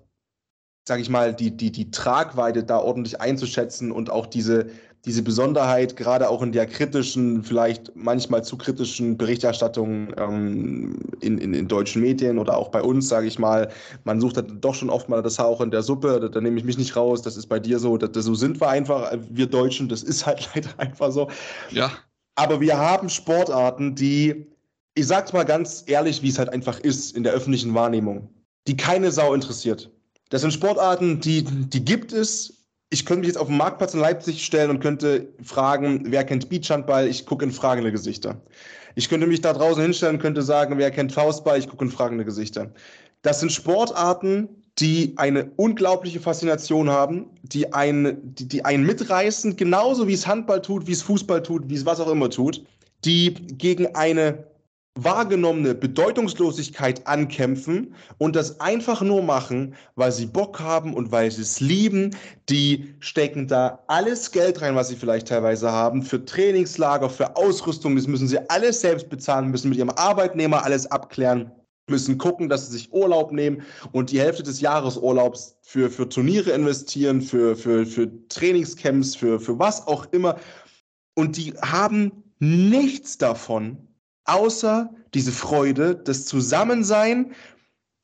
[0.89, 4.71] sage ich mal, die, die, die Tragweite da ordentlich einzuschätzen und auch diese,
[5.05, 11.55] diese Besonderheit, gerade auch in der kritischen, vielleicht manchmal zu kritischen Berichterstattung ähm, in, in,
[11.55, 13.71] in, deutschen Medien oder auch bei uns, sage ich mal,
[14.05, 16.41] man sucht dann doch schon oft mal das Haar auch in der Suppe, da, da
[16.41, 18.69] nehme ich mich nicht raus, das ist bei dir so, das, das, so sind wir
[18.69, 21.29] einfach, wir Deutschen, das ist halt leider einfach so.
[21.71, 21.93] Ja.
[22.35, 24.47] Aber wir haben Sportarten, die,
[24.95, 28.29] ich sag's mal ganz ehrlich, wie es halt einfach ist in der öffentlichen Wahrnehmung,
[28.67, 29.91] die keine Sau interessiert.
[30.31, 32.58] Das sind Sportarten, die, die gibt es,
[32.91, 36.49] ich könnte mich jetzt auf den Marktplatz in Leipzig stellen und könnte fragen, wer kennt
[36.49, 37.07] Beachhandball?
[37.07, 38.41] Ich gucke in fragende Gesichter.
[38.95, 41.59] Ich könnte mich da draußen hinstellen und könnte sagen, wer kennt Faustball?
[41.59, 42.71] Ich gucke in fragende Gesichter.
[43.23, 44.49] Das sind Sportarten,
[44.79, 50.63] die eine unglaubliche Faszination haben, die einen, die, die einen mitreißen, genauso wie es Handball
[50.63, 52.65] tut, wie es Fußball tut, wie es was auch immer tut,
[53.05, 54.45] die gegen eine
[54.95, 61.43] wahrgenommene Bedeutungslosigkeit ankämpfen und das einfach nur machen, weil sie Bock haben und weil sie
[61.43, 62.17] es lieben.
[62.49, 67.95] Die stecken da alles Geld rein, was sie vielleicht teilweise haben, für Trainingslager, für Ausrüstung.
[67.95, 71.53] Das müssen sie alles selbst bezahlen, müssen mit ihrem Arbeitnehmer alles abklären
[71.89, 76.51] müssen gucken, dass sie sich Urlaub nehmen und die Hälfte des Jahresurlaubs für, für Turniere
[76.51, 80.39] investieren, für, für, für Trainingscamps, für, für was auch immer.
[81.15, 83.88] Und die haben nichts davon,
[84.29, 87.33] außer diese Freude, das Zusammensein,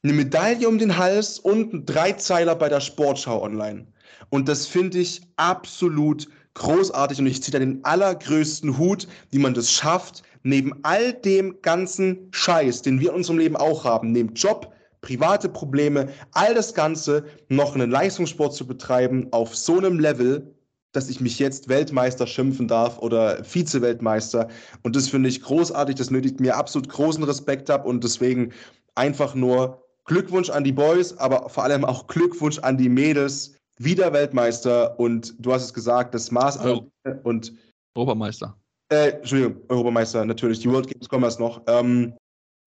[0.03, 3.87] eine Medaille um den Hals und ein Dreizeiler bei der Sportschau online.
[4.31, 9.55] Und das finde ich absolut großartig und ich ziehe da den allergrößten Hut, wie man
[9.55, 14.35] das schafft, neben all dem ganzen Scheiß, den wir in unserem Leben auch haben, neben
[14.35, 20.54] Job, private Probleme, all das Ganze noch einen Leistungssport zu betreiben auf so einem Level,
[20.95, 24.49] dass ich mich jetzt Weltmeister schimpfen darf oder Vize-Weltmeister.
[24.83, 25.97] Und das finde ich großartig.
[25.97, 27.85] Das nötigt mir absolut großen Respekt ab.
[27.85, 28.53] Und deswegen
[28.95, 33.57] einfach nur Glückwunsch an die Boys, aber vor allem auch Glückwunsch an die Mädels.
[33.79, 34.99] Wieder Weltmeister.
[35.01, 36.87] Und du hast es gesagt, das Maß oh.
[37.25, 37.53] und
[37.97, 38.57] Europameister.
[38.91, 40.61] Äh, Entschuldigung, Europameister, natürlich.
[40.61, 41.63] Die World Games kommen erst noch.
[41.67, 42.15] Ähm,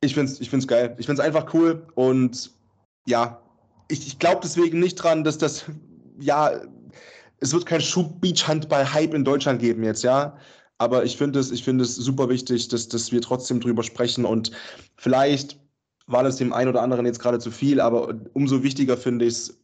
[0.01, 0.95] ich finde es ich find's geil.
[0.97, 1.87] Ich finde es einfach cool.
[1.95, 2.51] Und
[3.07, 3.41] ja,
[3.87, 5.65] ich, ich glaube deswegen nicht dran, dass das,
[6.19, 6.59] ja,
[7.39, 10.37] es wird kein Schub-Beach-Handball-Hype in Deutschland geben jetzt, ja.
[10.77, 14.51] Aber ich finde es, ich es super wichtig, dass, dass wir trotzdem drüber sprechen und
[14.95, 15.59] vielleicht
[16.05, 19.33] war das dem einen oder anderen jetzt gerade zu viel, aber umso wichtiger finde ich
[19.33, 19.59] es,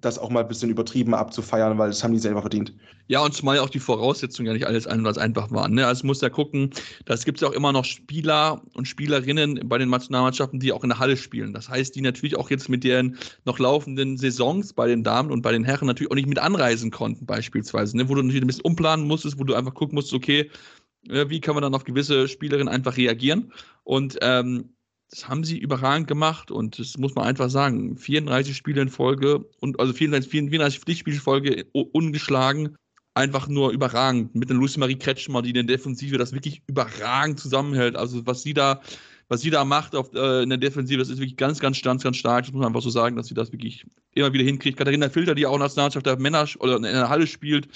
[0.00, 2.74] das auch mal ein bisschen übertrieben abzufeiern, weil das haben die selber verdient.
[3.08, 5.72] Ja, und zumal ja auch die Voraussetzungen ja nicht alles anders einfach waren.
[5.72, 5.86] Ne?
[5.86, 6.70] Also muss ja gucken,
[7.06, 10.82] das gibt es ja auch immer noch Spieler und Spielerinnen bei den Nationalmannschaften, die auch
[10.82, 11.54] in der Halle spielen.
[11.54, 15.42] Das heißt, die natürlich auch jetzt mit den noch laufenden Saisons bei den Damen und
[15.42, 17.96] bei den Herren natürlich auch nicht mit anreisen konnten, beispielsweise.
[17.96, 18.08] Ne?
[18.08, 20.50] Wo du natürlich ein bisschen umplanen musstest, wo du einfach gucken musst, okay,
[21.08, 23.52] äh, wie kann man dann auf gewisse Spielerinnen einfach reagieren?
[23.84, 24.74] Und ähm,
[25.10, 27.96] das haben sie überragend gemacht und das muss man einfach sagen.
[27.96, 32.76] 34 Spiele in Folge und also 34, 34 Pflichtspiele in Folge ungeschlagen.
[33.14, 34.36] Einfach nur überragend.
[34.36, 37.96] Mit der Lucy Marie Kretschmer, die in der Defensive das wirklich überragend zusammenhält.
[37.96, 38.80] Also was sie da,
[39.28, 42.04] was sie da macht auf, äh, in der Defensive, das ist wirklich ganz, ganz, ganz,
[42.04, 42.44] ganz stark.
[42.44, 44.78] Das muss man einfach so sagen, dass sie das wirklich immer wieder hinkriegt.
[44.78, 47.66] Katharina Filter, die auch Nationalmannschaft der Männer oder in der Halle spielt,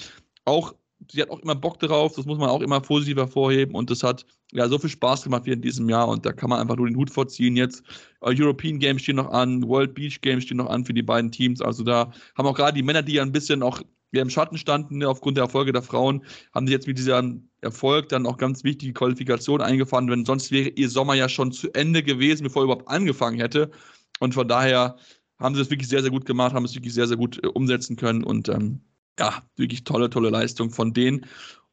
[0.45, 0.73] auch
[1.11, 4.03] sie hat auch immer Bock drauf, das muss man auch immer positiv hervorheben und das
[4.03, 6.75] hat ja so viel Spaß gemacht wie in diesem Jahr und da kann man einfach
[6.75, 7.55] nur den Hut vorziehen.
[7.55, 7.83] Jetzt
[8.21, 11.31] äh, European Games stehen noch an, World Beach Games stehen noch an für die beiden
[11.31, 11.61] Teams.
[11.61, 14.99] Also da haben auch gerade die Männer, die ja ein bisschen auch im Schatten standen
[14.99, 18.63] ne, aufgrund der Erfolge der Frauen, haben sie jetzt mit diesem Erfolg dann auch ganz
[18.63, 22.65] wichtige Qualifikationen eingefahren, wenn sonst wäre ihr Sommer ja schon zu Ende gewesen, bevor er
[22.65, 23.71] überhaupt angefangen hätte.
[24.19, 24.97] Und von daher
[25.39, 27.47] haben sie das wirklich sehr, sehr gut gemacht, haben es wirklich sehr, sehr gut äh,
[27.47, 28.81] umsetzen können und ähm,
[29.19, 31.25] ja, wirklich tolle, tolle Leistung von denen.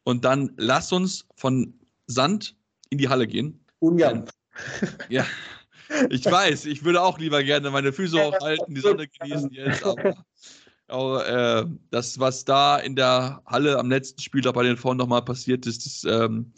[0.03, 1.73] Und dann lass uns von
[2.07, 2.55] Sand
[2.89, 3.59] in die Halle gehen.
[3.79, 4.25] Ungern.
[5.09, 5.25] Ja,
[6.09, 10.25] ich weiß, ich würde auch lieber gerne meine Füße hochhalten, die Sonne genießen jetzt, aber,
[10.87, 15.23] aber äh, das, was da in der Halle am letzten Spieltag bei den Frauen nochmal
[15.23, 16.53] passiert ist, das ähm,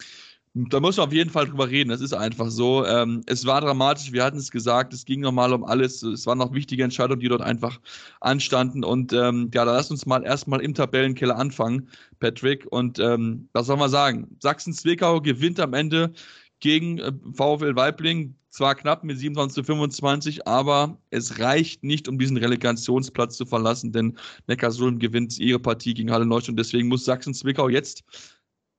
[0.58, 1.90] da muss man auf jeden Fall drüber reden.
[1.90, 2.86] Das ist einfach so.
[2.86, 6.02] Ähm, es war dramatisch, wir hatten es gesagt, es ging nochmal um alles.
[6.02, 7.82] Es waren noch wichtige Entscheidungen, die dort einfach
[8.22, 8.86] anstanden.
[8.86, 11.90] Und ähm, ja, da lass uns mal erstmal im Tabellenkeller anfangen,
[12.20, 12.66] Patrick.
[12.72, 14.38] Und ähm, was soll man sagen?
[14.40, 16.14] Sachsen-Zwickau gewinnt am Ende
[16.62, 18.36] gegen äh, VfL Weibling.
[18.50, 23.92] Zwar knapp mit 27 zu 25, aber es reicht nicht, um diesen Relegationsplatz zu verlassen,
[23.92, 26.58] denn Neckarsulm gewinnt ihre Partie gegen Halle Neustadt.
[26.58, 28.06] Deswegen muss Sachsen-Zwickau jetzt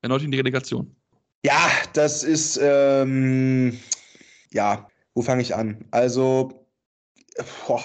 [0.00, 0.96] erneut in die Relegation.
[1.46, 3.78] Ja, das ist, ähm,
[4.52, 5.84] ja, wo fange ich an?
[5.92, 6.66] Also,
[7.68, 7.84] boah,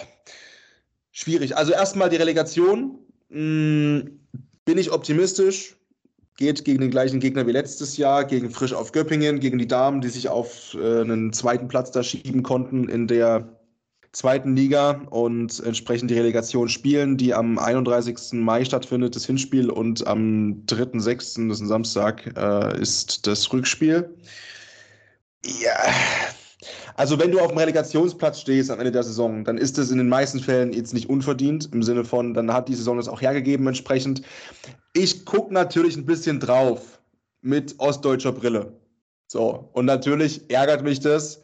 [1.11, 1.55] schwierig.
[1.55, 2.97] Also erstmal die Relegation.
[3.29, 4.19] Hm,
[4.65, 5.75] bin ich optimistisch?
[6.37, 10.01] Geht gegen den gleichen Gegner wie letztes Jahr, gegen Frisch auf Göppingen, gegen die Damen,
[10.01, 13.60] die sich auf äh, einen zweiten Platz da schieben konnten in der
[14.13, 18.33] zweiten Liga und entsprechend die Relegation spielen, die am 31.
[18.33, 24.13] Mai stattfindet, das Hinspiel, und am 3.6., das ist ein Samstag, äh, ist das Rückspiel.
[25.43, 25.79] Ja,
[26.95, 29.97] also wenn du auf dem Relegationsplatz stehst am Ende der Saison, dann ist es in
[29.97, 33.21] den meisten Fällen jetzt nicht unverdient, im Sinne von, dann hat die Saison das auch
[33.21, 34.21] hergegeben entsprechend.
[34.93, 37.01] Ich gucke natürlich ein bisschen drauf
[37.41, 38.79] mit ostdeutscher Brille.
[39.27, 41.41] So, und natürlich ärgert mich das.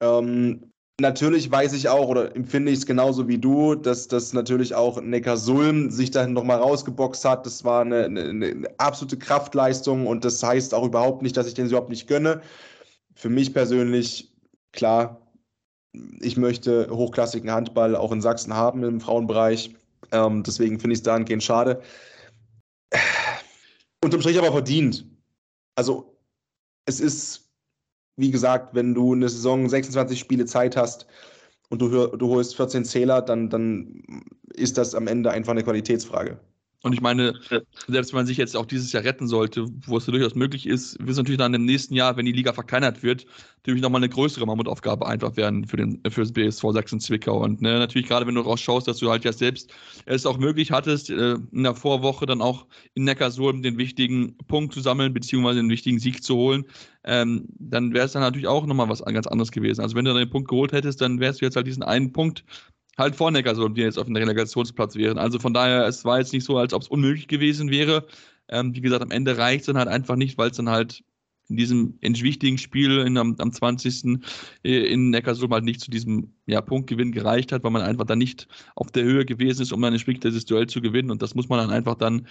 [0.00, 4.74] Ähm, natürlich weiß ich auch oder empfinde ich es genauso wie du, dass das natürlich
[4.74, 7.46] auch Neckarsulm sich dann nochmal rausgeboxt hat.
[7.46, 11.54] Das war eine, eine, eine, absolute Kraftleistung und das heißt auch überhaupt nicht, dass ich
[11.54, 12.42] den überhaupt nicht gönne.
[13.14, 14.32] Für mich persönlich
[14.72, 15.20] klar,
[16.20, 19.74] ich möchte hochklassigen Handball auch in Sachsen haben im Frauenbereich.
[20.12, 21.82] Ähm, deswegen finde ich es dahingehend schade.
[24.04, 25.06] Unterm Strich aber verdient.
[25.76, 26.16] Also,
[26.86, 27.43] es ist,
[28.16, 31.06] wie gesagt, wenn du eine Saison 26 Spiele Zeit hast
[31.70, 34.04] und du, du holst 14 Zähler, dann, dann
[34.54, 36.38] ist das am Ende einfach eine Qualitätsfrage.
[36.84, 37.32] Und ich meine,
[37.88, 40.98] selbst wenn man sich jetzt auch dieses Jahr retten sollte, wo es durchaus möglich ist,
[40.98, 43.24] wird es natürlich dann im nächsten Jahr, wenn die Liga verkleinert wird,
[43.56, 47.42] natürlich nochmal eine größere Mammutaufgabe einfach werden für, den, für das BSV Sachsen-Zwickau.
[47.42, 49.72] Und ne, natürlich gerade, wenn du rausschaust, dass du halt ja selbst
[50.04, 54.74] es auch möglich hattest, äh, in der Vorwoche dann auch in Neckarsulm den wichtigen Punkt
[54.74, 56.66] zu sammeln, beziehungsweise den wichtigen Sieg zu holen,
[57.04, 59.80] ähm, dann wäre es dann natürlich auch nochmal was ganz anderes gewesen.
[59.80, 62.12] Also wenn du dann den Punkt geholt hättest, dann wärst du jetzt halt diesen einen
[62.12, 62.44] Punkt
[62.98, 65.18] halt vor Neckarsulm, die jetzt auf dem Relegationsplatz wären.
[65.18, 68.06] Also von daher, es war jetzt nicht so, als ob es unmöglich gewesen wäre.
[68.48, 71.02] Ähm, wie gesagt, am Ende reicht es dann halt einfach nicht, weil es dann halt
[71.48, 74.20] in diesem in wichtigen Spiel in, am, am 20.
[74.62, 78.18] Äh, in Neckarsulm halt nicht zu diesem ja, Punktgewinn gereicht hat, weil man einfach dann
[78.18, 81.10] nicht auf der Höhe gewesen ist, um dann ein dieses Duell zu gewinnen.
[81.10, 82.26] Und das muss man dann einfach dann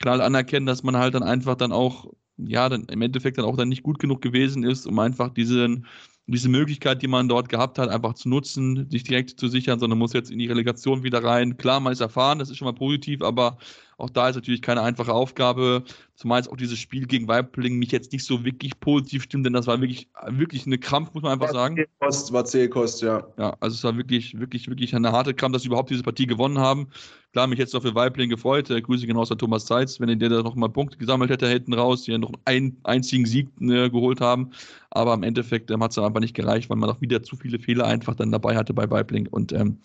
[0.00, 3.56] knall anerkennen, dass man halt dann einfach dann auch, ja, dann im Endeffekt dann auch
[3.56, 5.86] dann nicht gut genug gewesen ist, um einfach diesen
[6.34, 9.98] diese Möglichkeit, die man dort gehabt hat, einfach zu nutzen, sich direkt zu sichern, sondern
[9.98, 11.56] muss jetzt in die Relegation wieder rein.
[11.56, 13.56] Klar, man ist erfahren, das ist schon mal positiv, aber
[13.96, 15.82] auch da ist natürlich keine einfache Aufgabe,
[16.14, 19.54] zumal jetzt auch dieses Spiel gegen Weibling mich jetzt nicht so wirklich positiv stimmt, denn
[19.54, 21.76] das war wirklich, wirklich eine Krampf, muss man einfach sagen.
[21.76, 23.26] Zählkost, war Zählkost, ja.
[23.38, 26.26] Ja, also es war wirklich, wirklich, wirklich eine harte Krampf, dass sie überhaupt diese Partie
[26.26, 26.88] gewonnen haben.
[27.32, 28.70] Klar, mich jetzt noch für Weibling gefreut.
[28.70, 31.46] Äh, Grüße genauso an Thomas Seitz, wenn er der da noch mal Punkte gesammelt hätte
[31.46, 34.50] hinten raus, die ja noch einen einzigen Sieg äh, geholt haben.
[34.90, 37.58] Aber im Endeffekt ähm, hat es einfach nicht gereicht, weil man auch wieder zu viele
[37.58, 39.26] Fehler einfach dann dabei hatte bei Weibling.
[39.26, 39.78] Und ähm,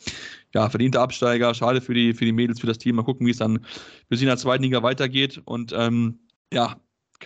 [0.53, 2.95] ja, verdienter Absteiger, schade für die, für die Mädels, für das Team.
[2.95, 3.59] Mal gucken, wie es dann
[4.07, 5.41] für sie in der zweiten Liga weitergeht.
[5.43, 6.19] Und ähm,
[6.53, 6.77] ja,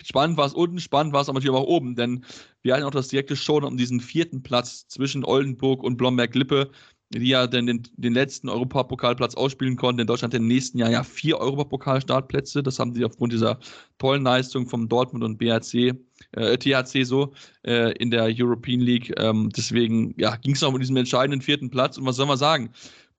[0.04, 2.24] spannend war es unten, spannend war es aber natürlich auch oben, denn
[2.62, 6.70] wir hatten auch das direkte Show um diesen vierten Platz zwischen Oldenburg und Blomberg-Lippe
[7.10, 10.02] die ja dann den, den letzten Europapokalplatz ausspielen konnten.
[10.02, 12.62] In Deutschland im nächsten Jahr ja vier Europapokalstartplätze.
[12.62, 13.58] Das haben sie aufgrund dieser
[13.98, 15.96] tollen Leistung vom Dortmund und BRC,
[16.32, 17.32] äh, THC so
[17.64, 19.14] äh, in der European League.
[19.18, 21.96] Ähm, deswegen ja, ging es noch um diesen entscheidenden vierten Platz.
[21.96, 22.70] Und was soll man sagen?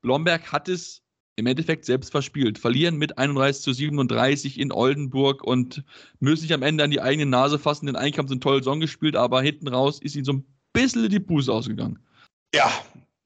[0.02, 1.02] Blomberg hat es
[1.36, 2.60] im Endeffekt selbst verspielt.
[2.60, 5.84] Verlieren mit 31 zu 37 in Oldenburg und
[6.20, 7.88] müssen sich am Ende an die eigene Nase fassen.
[7.88, 11.20] Den sie einen tollen Song gespielt, aber hinten raus ist ihnen so ein bisschen die
[11.20, 11.98] Buße ausgegangen.
[12.54, 12.70] Ja,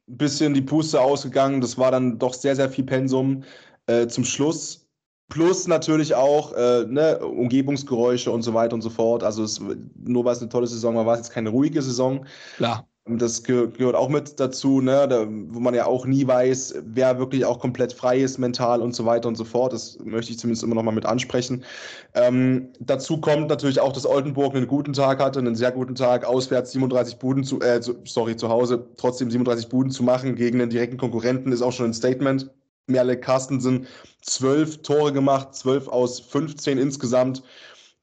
[0.08, 1.62] ein bisschen die Puste ausgegangen.
[1.62, 3.44] Das war dann doch sehr, sehr viel Pensum
[3.88, 4.88] äh, zum Schluss.
[5.30, 9.24] Plus natürlich auch äh, ne, Umgebungsgeräusche und so weiter und so fort.
[9.24, 12.26] Also es, nur weil es eine tolle Saison war, war es jetzt keine ruhige Saison.
[12.58, 12.88] Klar.
[13.06, 15.06] Das gehört auch mit dazu, ne?
[15.10, 18.96] Da, wo man ja auch nie weiß, wer wirklich auch komplett frei ist, mental und
[18.96, 19.74] so weiter und so fort.
[19.74, 21.66] Das möchte ich zumindest immer noch mal mit ansprechen.
[22.14, 26.24] Ähm, dazu kommt natürlich auch, dass Oldenburg einen guten Tag hatte, einen sehr guten Tag,
[26.24, 30.70] auswärts 37 Buden zu, äh, sorry, zu Hause trotzdem 37 Buden zu machen gegen einen
[30.70, 32.50] direkten Konkurrenten ist auch schon ein Statement.
[32.88, 33.86] Merle Carstensen
[34.22, 37.44] zwölf Tore gemacht, zwölf aus 15 insgesamt.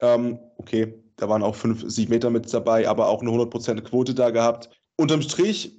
[0.00, 4.28] Ähm, okay, da waren auch fünf Siegmeter mit dabei, aber auch eine 100% Quote da
[4.28, 4.68] gehabt
[5.00, 5.72] unterm Strich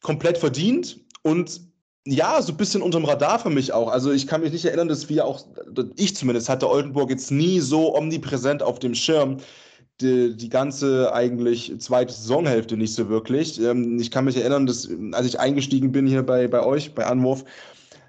[0.00, 1.60] komplett verdient und
[2.06, 3.88] ja, so ein bisschen unterm Radar für mich auch.
[3.90, 5.44] Also ich kann mich nicht erinnern, dass wir auch,
[5.96, 9.38] ich zumindest hatte Oldenburg jetzt nie so omnipräsent auf dem Schirm.
[10.00, 13.60] Die, die ganze eigentlich zweite Saisonhälfte nicht so wirklich.
[13.60, 17.04] Ähm, ich kann mich erinnern, dass als ich eingestiegen bin hier bei, bei euch, bei
[17.04, 17.44] Anwurf,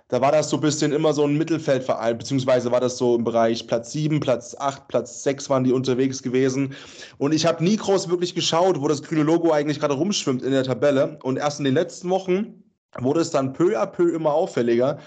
[0.10, 3.24] da war das so ein bisschen immer so ein Mittelfeldverein, beziehungsweise war das so im
[3.24, 6.74] Bereich Platz 7, Platz 8, Platz 6 waren die unterwegs gewesen.
[7.19, 10.52] Und ich habe nie groß wirklich geschaut, wo das grüne Logo eigentlich gerade rumschwimmt in
[10.52, 11.19] der Tabelle.
[11.22, 12.63] Und erst in den letzten Wochen
[12.98, 14.98] wurde es dann peu à peu immer auffälliger.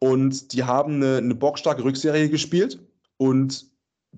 [0.00, 2.80] Und die haben eine, eine bockstarke Rückserie gespielt.
[3.16, 3.64] Und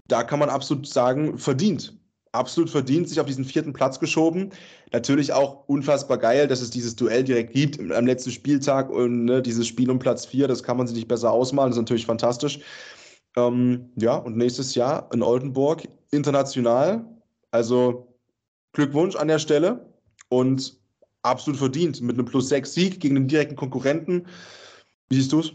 [0.08, 1.99] da kann man absolut sagen, verdient
[2.32, 4.50] absolut verdient, sich auf diesen vierten Platz geschoben.
[4.92, 9.42] Natürlich auch unfassbar geil, dass es dieses Duell direkt gibt am letzten Spieltag und ne,
[9.42, 12.06] dieses Spiel um Platz vier, das kann man sich nicht besser ausmalen, das ist natürlich
[12.06, 12.60] fantastisch.
[13.36, 17.04] Ähm, ja, und nächstes Jahr in Oldenburg international.
[17.50, 18.14] Also
[18.72, 19.94] Glückwunsch an der Stelle
[20.28, 20.78] und
[21.22, 22.00] absolut verdient.
[22.00, 24.26] Mit einem Plus 6 Sieg gegen den direkten Konkurrenten.
[25.08, 25.52] Wie siehst du es?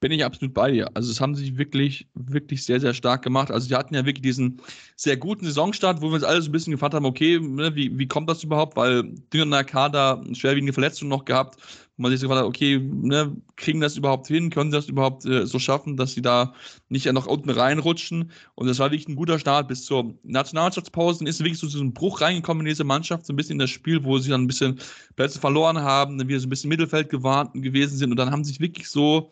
[0.00, 0.90] Bin ich absolut bei dir.
[0.94, 3.50] Also, es haben sich wirklich, wirklich sehr, sehr stark gemacht.
[3.50, 4.62] Also, sie hatten ja wirklich diesen
[4.96, 7.98] sehr guten Saisonstart, wo wir uns alle so ein bisschen gefragt haben, okay, ne, wie,
[7.98, 8.76] wie kommt das überhaupt?
[8.76, 11.58] Weil dünner Kader schwerwiegende Verletzungen noch gehabt
[12.00, 14.50] man sich so gefragt hat, okay, ne, kriegen das überhaupt hin?
[14.50, 16.54] Können sie das überhaupt äh, so schaffen, dass sie da
[16.88, 18.30] nicht ja noch unten reinrutschen?
[18.54, 21.18] Und das war wirklich ein guter Start bis zur Nationalmannschaftspause.
[21.18, 23.58] Dann ist wirklich so so ein Bruch reingekommen in diese Mannschaft, so ein bisschen in
[23.58, 24.80] das Spiel, wo sie dann ein bisschen
[25.14, 28.60] Plätze verloren haben, dann wieder so ein bisschen Mittelfeld gewesen sind und dann haben sich
[28.60, 29.30] wirklich so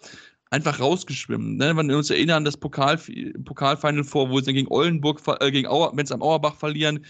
[0.51, 1.57] einfach rausgeschwimmen.
[1.57, 1.77] Ne?
[1.77, 2.99] Wenn wir uns erinnern, das Pokal,
[3.45, 7.05] Pokalfinal vor, wo sie gegen Oldenburg, äh, gegen Auer, wenn es am Auerbach verlieren,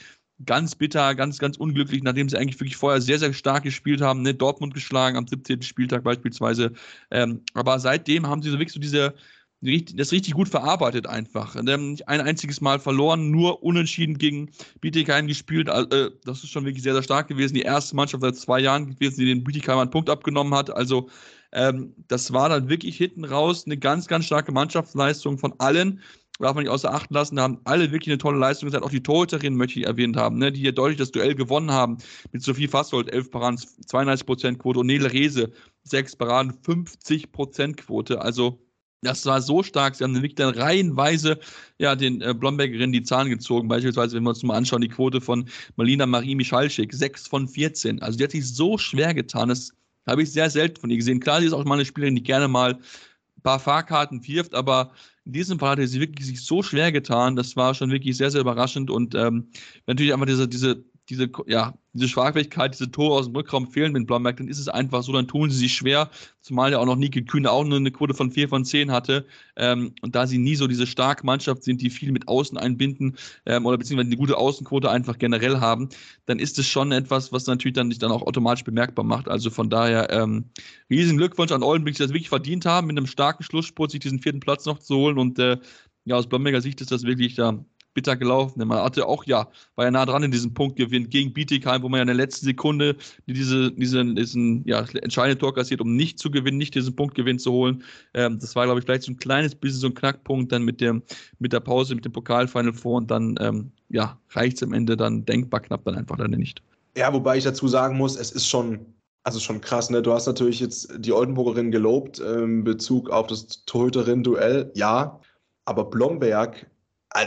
[0.46, 4.22] ganz bitter, ganz, ganz unglücklich, nachdem sie eigentlich wirklich vorher sehr, sehr stark gespielt haben,
[4.22, 4.34] ne?
[4.34, 5.62] Dortmund geschlagen am 17.
[5.62, 6.72] Spieltag beispielsweise.
[7.10, 9.14] Ähm, aber seitdem haben sie so wirklich so diese,
[9.60, 11.60] das richtig gut verarbeitet einfach.
[11.60, 15.68] Nicht ein einziges Mal verloren, nur unentschieden gegen Bietigheim gespielt.
[15.68, 17.54] Äh, das ist schon wirklich sehr, sehr stark gewesen.
[17.54, 20.70] Die erste Mannschaft seit zwei Jahren gewesen, die den Bietigheim einen Punkt abgenommen hat.
[20.70, 21.08] Also
[21.52, 26.00] ähm, das war dann wirklich hinten raus eine ganz, ganz starke Mannschaftsleistung von allen
[26.38, 28.84] darf man nicht außer Acht lassen, da haben alle wirklich eine tolle Leistung gesagt.
[28.84, 31.98] Auch die Torhüterin möchte ich erwähnt haben, ne, die hier deutlich das Duell gewonnen haben.
[32.32, 35.50] Mit Sophie Fassold, 11 Paraden, 32% Quote und Nele Rehse,
[35.84, 38.20] 6 Paraden, 50% Quote.
[38.20, 38.60] Also,
[39.02, 39.94] das war so stark.
[39.94, 41.38] Sie haben wirklich dann reihenweise
[41.78, 43.68] ja, den äh, Blombergerinnen die Zahlen gezogen.
[43.68, 48.02] Beispielsweise, wenn wir uns mal anschauen, die Quote von Marlina Marie Michalschik, 6 von 14.
[48.02, 49.48] Also, die hat sich so schwer getan.
[49.48, 49.72] Das
[50.08, 51.20] habe ich sehr selten von ihr gesehen.
[51.20, 54.92] Klar, sie ist auch mal eine Spielerin, die gerne mal ein paar Fahrkarten wirft, aber
[55.24, 57.36] in diesem Fall hat er sie wirklich sich so schwer getan.
[57.36, 59.48] Das war schon wirklich sehr, sehr überraschend und ähm,
[59.86, 64.06] natürlich einfach diese, diese diese, ja, diese Schwachfähigkeit, diese Tore aus dem Rückraum fehlen mit
[64.06, 66.10] Blomberg, dann ist es einfach so, dann tun sie sich schwer,
[66.42, 69.26] zumal ja auch noch Nike Kühne auch nur eine Quote von 4 von 10 hatte.
[69.56, 73.16] Ähm, und da sie nie so diese starke Mannschaft sind, die viel mit Außen einbinden
[73.46, 75.88] ähm, oder beziehungsweise eine gute Außenquote einfach generell haben,
[76.26, 79.28] dann ist es schon etwas, was natürlich dann sich dann auch automatisch bemerkbar macht.
[79.28, 80.44] Also von daher ähm,
[80.90, 84.20] riesen Glückwunsch an Oldenburg, die das wirklich verdient haben, mit einem starken Schlussspurt sich diesen
[84.20, 85.58] vierten Platz noch zu holen und äh,
[86.04, 88.66] ja, aus Blomberger Sicht ist das wirklich da bitter gelaufen.
[88.66, 91.98] Man hatte auch, ja, war ja nah dran in diesem Punktgewinn gegen Bietigheim, wo man
[91.98, 92.96] ja in der letzten Sekunde
[93.26, 97.52] diese, diesen, diesen ja, entscheidenden Tor kassiert, um nicht zu gewinnen, nicht diesen Punktgewinn zu
[97.52, 97.82] holen.
[98.14, 100.80] Ähm, das war, glaube ich, vielleicht so ein kleines bisschen so ein Knackpunkt dann mit,
[100.80, 101.02] dem,
[101.38, 104.96] mit der Pause, mit dem Pokalfinal vor und dann, ähm, ja, reicht es am Ende
[104.96, 106.62] dann denkbar knapp dann einfach dann nicht.
[106.96, 108.80] Ja, wobei ich dazu sagen muss, es ist schon,
[109.22, 110.02] also schon krass, ne?
[110.02, 115.20] Du hast natürlich jetzt die Oldenburgerin gelobt äh, in Bezug auf das Torhüterin-Duell, ja.
[115.64, 116.66] Aber Blomberg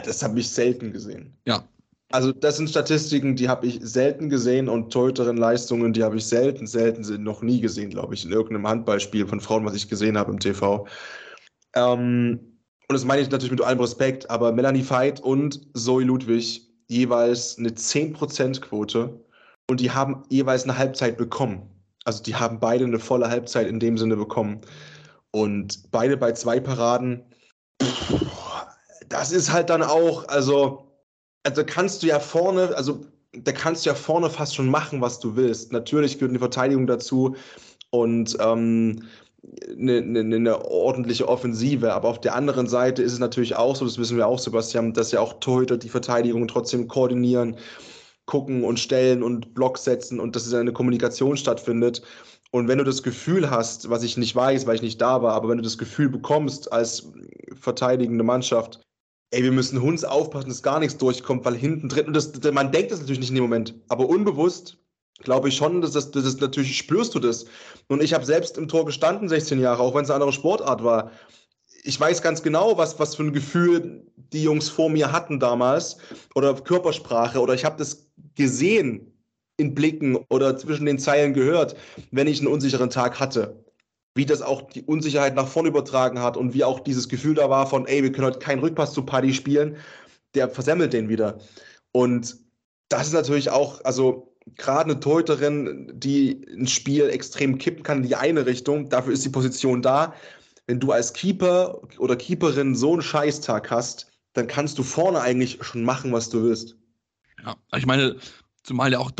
[0.06, 1.36] das habe ich selten gesehen.
[1.46, 1.67] Ja.
[2.12, 6.67] Also das sind Statistiken, die habe ich selten gesehen und Torhüterin-Leistungen, die habe ich selten,
[6.67, 10.32] selten, noch nie gesehen, glaube ich, in irgendeinem Handballspiel von Frauen, was ich gesehen habe
[10.32, 10.86] im TV.
[11.74, 12.39] Ähm,
[12.89, 17.58] und das meine ich natürlich mit allem Respekt, aber Melanie Veit und Zoe Ludwig jeweils
[17.58, 19.17] eine 10%-Quote
[19.70, 21.70] und die haben jeweils eine Halbzeit bekommen.
[22.04, 24.60] Also die haben beide eine volle Halbzeit in dem Sinne bekommen.
[25.32, 27.24] Und beide bei zwei Paraden.
[27.82, 28.51] Pff,
[29.12, 30.88] das ist halt dann auch, also,
[31.43, 33.02] also kannst du ja vorne, also
[33.34, 35.71] da kannst du ja vorne fast schon machen, was du willst.
[35.71, 37.36] Natürlich gehört eine Verteidigung dazu
[37.89, 39.04] und ähm,
[39.69, 41.93] eine, eine, eine, ordentliche Offensive.
[41.93, 44.93] Aber auf der anderen Seite ist es natürlich auch so, das wissen wir auch, Sebastian,
[44.93, 47.58] dass ja auch Torhüter die Verteidigung trotzdem koordinieren,
[48.26, 52.02] gucken und stellen und Block setzen und dass es eine Kommunikation stattfindet.
[52.52, 55.34] Und wenn du das Gefühl hast, was ich nicht weiß, weil ich nicht da war,
[55.34, 57.12] aber wenn du das Gefühl bekommst als
[57.60, 58.82] verteidigende Mannschaft,
[59.32, 62.72] ey, wir müssen Hunds aufpassen, dass gar nichts durchkommt, weil hinten drin, und das, man
[62.72, 64.78] denkt das natürlich nicht in dem Moment, aber unbewusst
[65.24, 67.46] glaube ich schon, dass das, das ist, natürlich spürst du das.
[67.88, 70.84] Und ich habe selbst im Tor gestanden, 16 Jahre, auch wenn es eine andere Sportart
[70.84, 71.12] war.
[71.84, 75.98] Ich weiß ganz genau, was, was für ein Gefühl die Jungs vor mir hatten damals
[76.36, 79.13] oder Körpersprache oder ich habe das gesehen
[79.58, 81.76] in Blicken oder zwischen den Zeilen gehört,
[82.12, 83.63] wenn ich einen unsicheren Tag hatte
[84.15, 87.50] wie das auch die Unsicherheit nach vorne übertragen hat und wie auch dieses Gefühl da
[87.50, 89.78] war von, ey, wir können heute keinen Rückpass zu Paddy spielen,
[90.36, 91.39] der versemmelt den wieder.
[91.91, 92.38] Und
[92.89, 98.08] das ist natürlich auch, also gerade eine Torhüterin, die ein Spiel extrem kippen kann in
[98.08, 100.13] die eine Richtung, dafür ist die Position da.
[100.67, 105.60] Wenn du als Keeper oder Keeperin so einen Scheißtag hast, dann kannst du vorne eigentlich
[105.62, 106.76] schon machen, was du willst.
[107.43, 108.17] Ja, ich meine,
[108.63, 109.12] zumal ja auch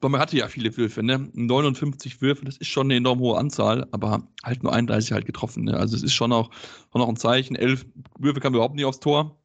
[0.00, 1.28] Bomber hatte ja viele Würfe, ne?
[1.32, 5.64] 59 Würfe, das ist schon eine enorm hohe Anzahl, aber halt nur 31 halt getroffen.
[5.64, 5.76] Ne?
[5.76, 6.50] Also es ist schon auch,
[6.92, 7.56] schon auch ein Zeichen.
[7.56, 7.84] Elf
[8.18, 9.36] Würfe kamen überhaupt nicht aufs Tor.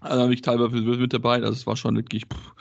[0.00, 1.36] Also habe ich teilweise mit dabei.
[1.36, 2.54] Also es war schon wirklich pff,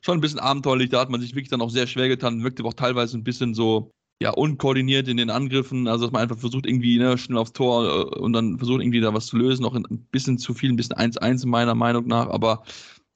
[0.00, 0.90] schon ein bisschen abenteuerlich.
[0.90, 2.44] Da hat man sich wirklich dann auch sehr schwer getan.
[2.44, 3.90] Wirkte auch teilweise ein bisschen so
[4.22, 7.84] ja, unkoordiniert in den Angriffen, also dass man einfach versucht, irgendwie ne, schnell aufs Tor
[7.84, 10.76] äh, und dann versucht, irgendwie da was zu lösen, auch ein bisschen zu viel, ein
[10.76, 12.62] bisschen 1-1 meiner Meinung nach, aber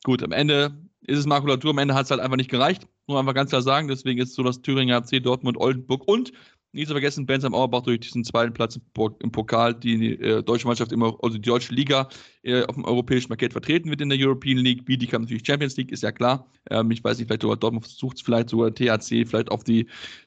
[0.02, 0.76] gut, am Ende
[1.06, 3.62] ist es Makulatur, am Ende hat es halt einfach nicht gereicht Nur einfach ganz klar
[3.62, 3.88] sagen.
[3.88, 6.32] Deswegen ist so, dass Thüringer AC, Dortmund, Oldenburg und
[6.76, 8.78] nicht zu vergessen, Benz am Auerbach durch diesen zweiten Platz
[9.20, 12.08] im Pokal die äh, deutsche Mannschaft immer, also die deutsche Liga
[12.42, 14.84] äh, auf dem europäischen Parkett vertreten wird in der European League.
[14.84, 16.46] Bietigheim natürlich Champions League, ist ja klar.
[16.70, 19.86] Ähm, ich weiß nicht, vielleicht sogar Dortmund versucht es vielleicht sogar THC vielleicht auf die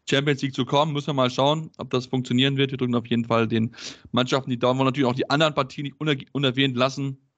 [0.09, 0.93] Champions League zu kommen.
[0.93, 2.71] Müssen wir mal schauen, ob das funktionieren wird.
[2.71, 3.75] Wir drücken auf jeden Fall den
[4.11, 5.97] Mannschaften die Daumen und natürlich auch die anderen Partien nicht
[6.33, 7.28] unerwähnt lassen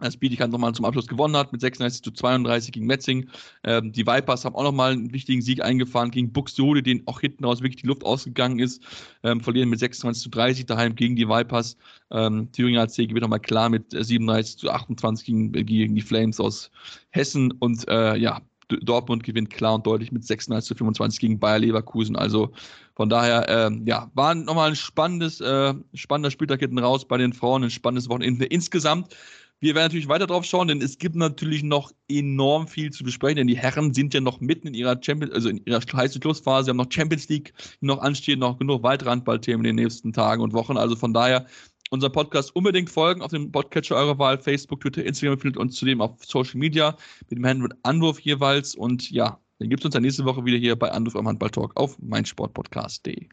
[0.00, 3.28] als Bietigheim nochmal zum Abschluss gewonnen hat mit 36 zu 32 gegen Metzing.
[3.64, 7.44] Ähm, die Vipers haben auch nochmal einen wichtigen Sieg eingefahren gegen Buxtehude, den auch hinten
[7.44, 8.82] raus wirklich die Luft ausgegangen ist.
[9.22, 11.76] Ähm, verlieren mit 26 zu 30 daheim gegen die Vipers.
[12.10, 16.70] Ähm, Thüringer AC gewinnt nochmal klar mit 37 zu 28 gegen, gegen die Flames aus
[17.10, 17.52] Hessen.
[17.52, 22.16] Und äh, ja, Dortmund gewinnt klar und deutlich mit 36 zu 25 gegen Bayer Leverkusen.
[22.16, 22.52] Also
[22.94, 27.32] von daher, äh, ja, war nochmal ein spannendes, äh, spannender Spieltag hinten raus bei den
[27.32, 29.14] Frauen, ein spannendes Wochenende insgesamt.
[29.60, 33.38] Wir werden natürlich weiter drauf schauen, denn es gibt natürlich noch enorm viel zu besprechen,
[33.38, 36.66] denn die Herren sind ja noch mitten in ihrer Champions, also in ihrer heißen Schlussphase,
[36.66, 40.42] sie haben noch Champions League noch anstehen, noch genug weitere Handballthemen in den nächsten Tagen
[40.42, 40.76] und Wochen.
[40.76, 41.46] Also von daher
[41.90, 46.00] unser Podcast unbedingt folgen auf dem Podcatcher eurer Wahl, Facebook, Twitter, Instagram, findet uns zudem
[46.00, 46.96] auf Social Media
[47.28, 50.58] mit dem Handel Anwurf jeweils und ja, dann gibt es uns dann nächste Woche wieder
[50.58, 53.26] hier bei Anwurf am Handballtalk auf meinsportpodcast.de.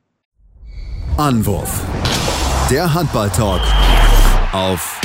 [1.17, 1.83] Anwurf.
[2.71, 3.61] Der Handballtalk
[4.53, 5.04] auf